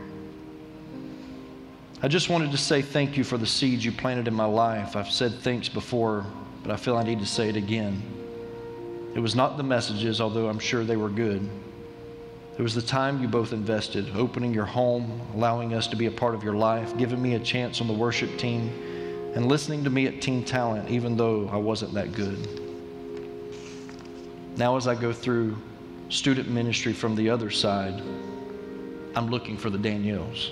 I 2.05 2.09
just 2.09 2.28
wanted 2.28 2.50
to 2.50 2.59
say 2.59 2.82
thank 2.82 3.16
you 3.16 3.24
for 3.24 3.38
the 3.38 3.46
seeds 3.46 3.82
you 3.82 3.90
planted 3.90 4.28
in 4.28 4.34
my 4.34 4.44
life. 4.44 4.94
I've 4.94 5.11
said 5.11 5.32
thanks 5.38 5.70
before, 5.70 6.26
but 6.62 6.70
I 6.70 6.76
feel 6.76 6.98
I 6.98 7.02
need 7.02 7.18
to 7.20 7.26
say 7.26 7.48
it 7.48 7.57
again. 7.57 8.02
It 9.14 9.20
was 9.20 9.34
not 9.34 9.57
the 9.57 9.62
messages, 9.62 10.20
although 10.20 10.50
I'm 10.50 10.59
sure 10.59 10.84
they 10.84 10.98
were 10.98 11.09
good. 11.09 11.48
It 12.59 12.62
was 12.62 12.74
the 12.74 12.82
time 12.82 13.22
you 13.22 13.26
both 13.26 13.55
invested, 13.55 14.14
opening 14.14 14.52
your 14.52 14.66
home, 14.66 15.18
allowing 15.34 15.72
us 15.72 15.86
to 15.86 15.96
be 15.96 16.05
a 16.05 16.11
part 16.11 16.34
of 16.34 16.44
your 16.44 16.52
life, 16.52 16.94
giving 16.98 17.22
me 17.22 17.36
a 17.36 17.40
chance 17.40 17.80
on 17.80 17.86
the 17.86 17.94
worship 17.94 18.36
team, 18.36 18.68
and 19.34 19.46
listening 19.46 19.82
to 19.84 19.88
me 19.88 20.07
at 20.07 20.20
Teen 20.20 20.44
Talent, 20.44 20.90
even 20.90 21.16
though 21.16 21.48
I 21.48 21.57
wasn't 21.57 21.94
that 21.94 22.12
good. 22.12 22.36
Now, 24.59 24.76
as 24.76 24.86
I 24.86 24.94
go 24.94 25.11
through 25.11 25.57
student 26.11 26.50
ministry 26.50 26.92
from 26.92 27.16
the 27.16 27.30
other 27.30 27.48
side, 27.48 28.02
I'm 29.16 29.28
looking 29.30 29.57
for 29.57 29.70
the 29.70 29.78
Danielles. 29.78 30.50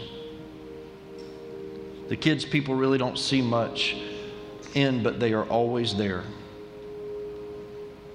The 2.13 2.19
kids 2.19 2.45
people 2.45 2.75
really 2.75 2.99
don't 2.99 3.19
see 3.19 3.41
much 3.41 3.97
in, 4.75 5.03
but 5.03 5.19
they 5.19 5.33
are 5.33 5.45
always 5.45 5.95
there. 5.95 6.25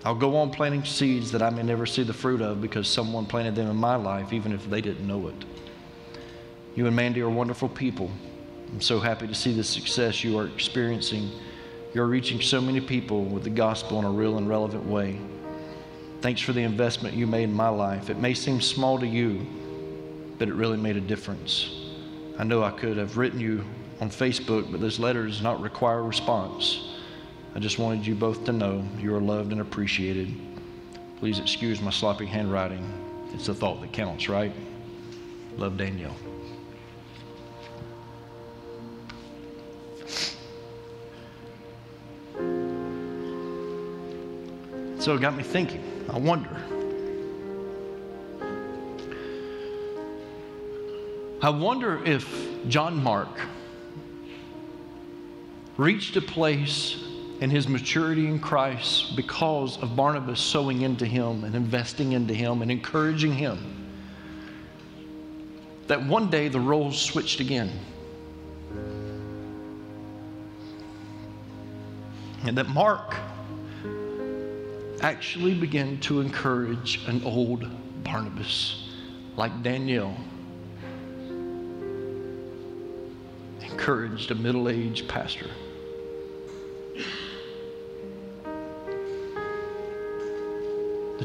I'll 0.05 0.13
go 0.13 0.37
on 0.37 0.51
planting 0.51 0.85
seeds 0.85 1.31
that 1.31 1.41
I 1.41 1.49
may 1.49 1.63
never 1.63 1.87
see 1.87 2.03
the 2.03 2.13
fruit 2.13 2.39
of 2.39 2.61
because 2.61 2.87
someone 2.87 3.25
planted 3.25 3.55
them 3.55 3.67
in 3.67 3.75
my 3.75 3.95
life, 3.95 4.33
even 4.33 4.51
if 4.51 4.69
they 4.69 4.81
didn't 4.81 5.07
know 5.07 5.29
it. 5.29 5.45
You 6.75 6.85
and 6.85 6.95
Mandy 6.95 7.21
are 7.21 7.29
wonderful 7.31 7.69
people. 7.69 8.11
I'm 8.71 8.81
so 8.81 8.99
happy 8.99 9.25
to 9.25 9.33
see 9.33 9.51
the 9.51 9.63
success 9.63 10.23
you 10.23 10.37
are 10.37 10.45
experiencing. 10.45 11.31
You're 11.95 12.05
reaching 12.05 12.39
so 12.39 12.61
many 12.61 12.79
people 12.79 13.25
with 13.25 13.45
the 13.45 13.49
gospel 13.49 13.97
in 13.97 14.05
a 14.05 14.11
real 14.11 14.37
and 14.37 14.47
relevant 14.47 14.85
way. 14.85 15.19
Thanks 16.21 16.41
for 16.41 16.53
the 16.53 16.61
investment 16.61 17.15
you 17.15 17.25
made 17.25 17.45
in 17.45 17.53
my 17.53 17.69
life. 17.69 18.11
It 18.11 18.19
may 18.19 18.35
seem 18.35 18.61
small 18.61 18.99
to 18.99 19.07
you, 19.07 19.43
but 20.37 20.49
it 20.49 20.53
really 20.53 20.77
made 20.77 20.97
a 20.97 21.01
difference. 21.01 21.71
I 22.37 22.43
know 22.43 22.61
I 22.61 22.69
could 22.69 22.97
have 22.97 23.17
written 23.17 23.39
you 23.39 23.65
on 23.99 24.09
Facebook, 24.09 24.71
but 24.71 24.79
this 24.79 24.99
letter 24.99 25.25
does 25.25 25.41
not 25.41 25.61
require 25.61 25.99
a 25.99 26.03
response. 26.03 26.95
I 27.55 27.59
just 27.59 27.79
wanted 27.79 28.05
you 28.05 28.13
both 28.15 28.45
to 28.45 28.51
know 28.51 28.87
you 28.99 29.15
are 29.15 29.21
loved 29.21 29.51
and 29.51 29.61
appreciated. 29.61 30.33
Please 31.19 31.39
excuse 31.39 31.81
my 31.81 31.89
sloppy 31.89 32.25
handwriting. 32.25 32.85
It's 33.33 33.47
the 33.47 33.53
thought 33.53 33.81
that 33.81 33.91
counts, 33.91 34.29
right? 34.29 34.53
Love 35.57 35.77
Danielle. 35.77 36.15
So 44.99 45.15
it 45.15 45.21
got 45.21 45.35
me 45.35 45.43
thinking. 45.43 45.81
I 46.09 46.19
wonder. 46.19 46.61
I 51.41 51.49
wonder 51.49 52.03
if 52.03 52.27
John 52.67 53.01
Mark 53.01 53.29
reached 55.77 56.17
a 56.17 56.21
place 56.21 57.03
in 57.39 57.51
his 57.51 57.67
maturity 57.67 58.25
in 58.25 58.39
Christ 58.39 59.15
because 59.15 59.77
of 59.77 59.95
Barnabas 59.95 60.39
sowing 60.39 60.81
into 60.81 61.05
him 61.05 61.43
and 61.43 61.55
investing 61.55 62.13
into 62.13 62.33
him 62.33 62.63
and 62.63 62.71
encouraging 62.71 63.31
him. 63.31 63.59
That 65.85 66.03
one 66.03 66.29
day 66.29 66.47
the 66.47 66.59
roles 66.59 66.99
switched 66.99 67.39
again. 67.39 67.71
And 72.43 72.57
that 72.57 72.67
Mark 72.69 73.15
actually 75.01 75.53
began 75.53 75.99
to 75.99 76.21
encourage 76.21 77.05
an 77.07 77.21
old 77.23 77.69
Barnabas 78.03 78.89
like 79.35 79.61
Danielle 79.61 80.17
encouraged 83.61 84.31
a 84.31 84.35
middle 84.35 84.69
aged 84.69 85.07
pastor. 85.07 85.49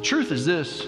Truth 0.02 0.32
is 0.32 0.44
this 0.44 0.86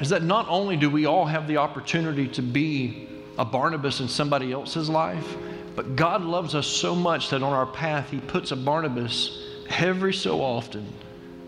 is 0.00 0.08
that 0.08 0.22
not 0.22 0.48
only 0.48 0.76
do 0.76 0.88
we 0.88 1.04
all 1.04 1.26
have 1.26 1.46
the 1.46 1.58
opportunity 1.58 2.26
to 2.26 2.42
be 2.42 3.06
a 3.38 3.44
Barnabas 3.44 4.00
in 4.00 4.08
somebody 4.08 4.50
else's 4.50 4.88
life, 4.88 5.36
but 5.76 5.94
God 5.94 6.22
loves 6.22 6.54
us 6.54 6.66
so 6.66 6.94
much 6.94 7.30
that 7.30 7.42
on 7.42 7.52
our 7.52 7.66
path, 7.66 8.10
He 8.10 8.18
puts 8.20 8.50
a 8.50 8.56
Barnabas 8.56 9.42
every 9.68 10.12
so 10.12 10.40
often 10.40 10.90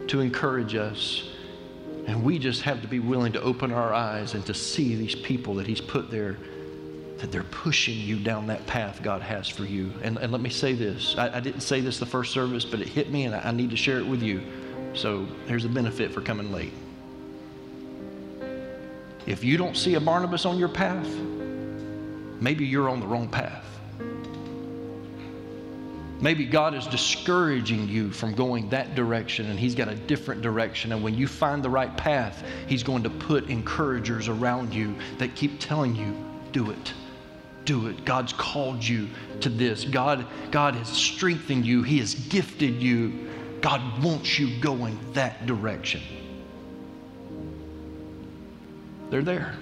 to 0.09 0.21
encourage 0.21 0.75
us. 0.75 1.31
And 2.07 2.23
we 2.23 2.39
just 2.39 2.63
have 2.63 2.83
to 2.83 2.89
be 2.89 2.99
willing 2.99 3.33
to 3.33 3.43
open 3.43 3.73
our 3.73 3.95
eyes 3.95 4.35
and 4.35 4.45
to 4.47 4.55
see 4.55 4.97
these 4.97 5.15
people 5.15 5.55
that 5.55 5.67
He's 5.67 5.81
put 5.81 6.11
there, 6.11 6.37
that 7.19 7.33
they're 7.33 7.45
pushing 7.45 7.97
you 7.99 8.19
down 8.19 8.47
that 8.49 8.67
path 8.67 9.03
God 9.03 9.23
has 9.23 9.49
for 9.49 9.65
you. 9.65 9.93
And, 10.03 10.19
and 10.19 10.31
let 10.31 10.41
me 10.41 10.51
say 10.51 10.75
this 10.75 11.15
I, 11.17 11.37
I, 11.37 11.41
didn't 11.41 11.63
say 11.63 11.81
this 11.81 11.99
the 11.99 12.07
first 12.07 12.33
service, 12.33 12.65
but 12.65 12.81
it 12.81 12.89
hit 12.89 13.11
me, 13.11 13.25
and 13.25 13.35
I, 13.35 13.49
I 13.49 13.51
need 13.53 13.71
to 13.71 13.77
share 13.77 13.99
it 13.99 14.07
with 14.07 14.23
you. 14.23 14.43
So 14.95 15.27
here's 15.47 15.65
a 15.65 15.69
benefit 15.69 16.13
for 16.13 16.21
coming 16.21 16.53
late. 16.53 16.73
If 19.27 19.45
you 19.45 19.57
don't 19.57 19.77
see 19.77 19.95
a 19.95 20.01
Barnabas 20.01 20.45
on 20.45 20.59
your 20.59 20.69
path, 20.69 21.09
maybe 22.41 22.67
you're 22.67 22.89
on 22.89 23.01
the 23.01 23.07
wrong 23.07 23.29
path. 23.29 23.65
Maybe 26.21 26.45
God 26.45 26.75
is 26.75 26.87
discouraging 26.87 27.89
you 27.89 28.13
from 28.13 28.33
going 28.33 28.69
that 28.69 28.95
direction 28.95 29.51
and 29.51 29.59
He's 29.59 29.75
got 29.75 29.89
a 29.89 29.97
different 29.97 30.41
direction. 30.41 30.93
And 30.93 31.03
when 31.03 31.15
you 31.15 31.27
find 31.27 31.65
the 31.65 31.71
right 31.71 31.97
path, 31.97 32.45
He's 32.69 32.85
going 32.85 33.03
to 33.03 33.11
put 33.11 33.51
encouragers 33.51 34.29
around 34.29 34.73
you 34.73 34.95
that 35.19 35.35
keep 35.35 35.59
telling 35.59 35.97
you, 35.97 36.17
do 36.53 36.71
it. 36.71 36.93
Do 37.65 37.89
it. 37.89 38.05
God's 38.05 38.33
called 38.33 38.85
you 38.85 39.09
to 39.41 39.49
this. 39.49 39.85
God, 39.85 40.27
God 40.53 40.77
has 40.77 40.89
strengthened 40.89 41.67
you. 41.67 41.83
He 41.83 41.99
has 41.99 42.15
gifted 42.15 42.81
you. 42.81 43.29
God 43.63 44.03
wants 44.03 44.39
you 44.39 44.61
going 44.61 44.99
that 45.15 45.47
direction. 45.47 46.03
They're 49.09 49.23
there. 49.23 49.55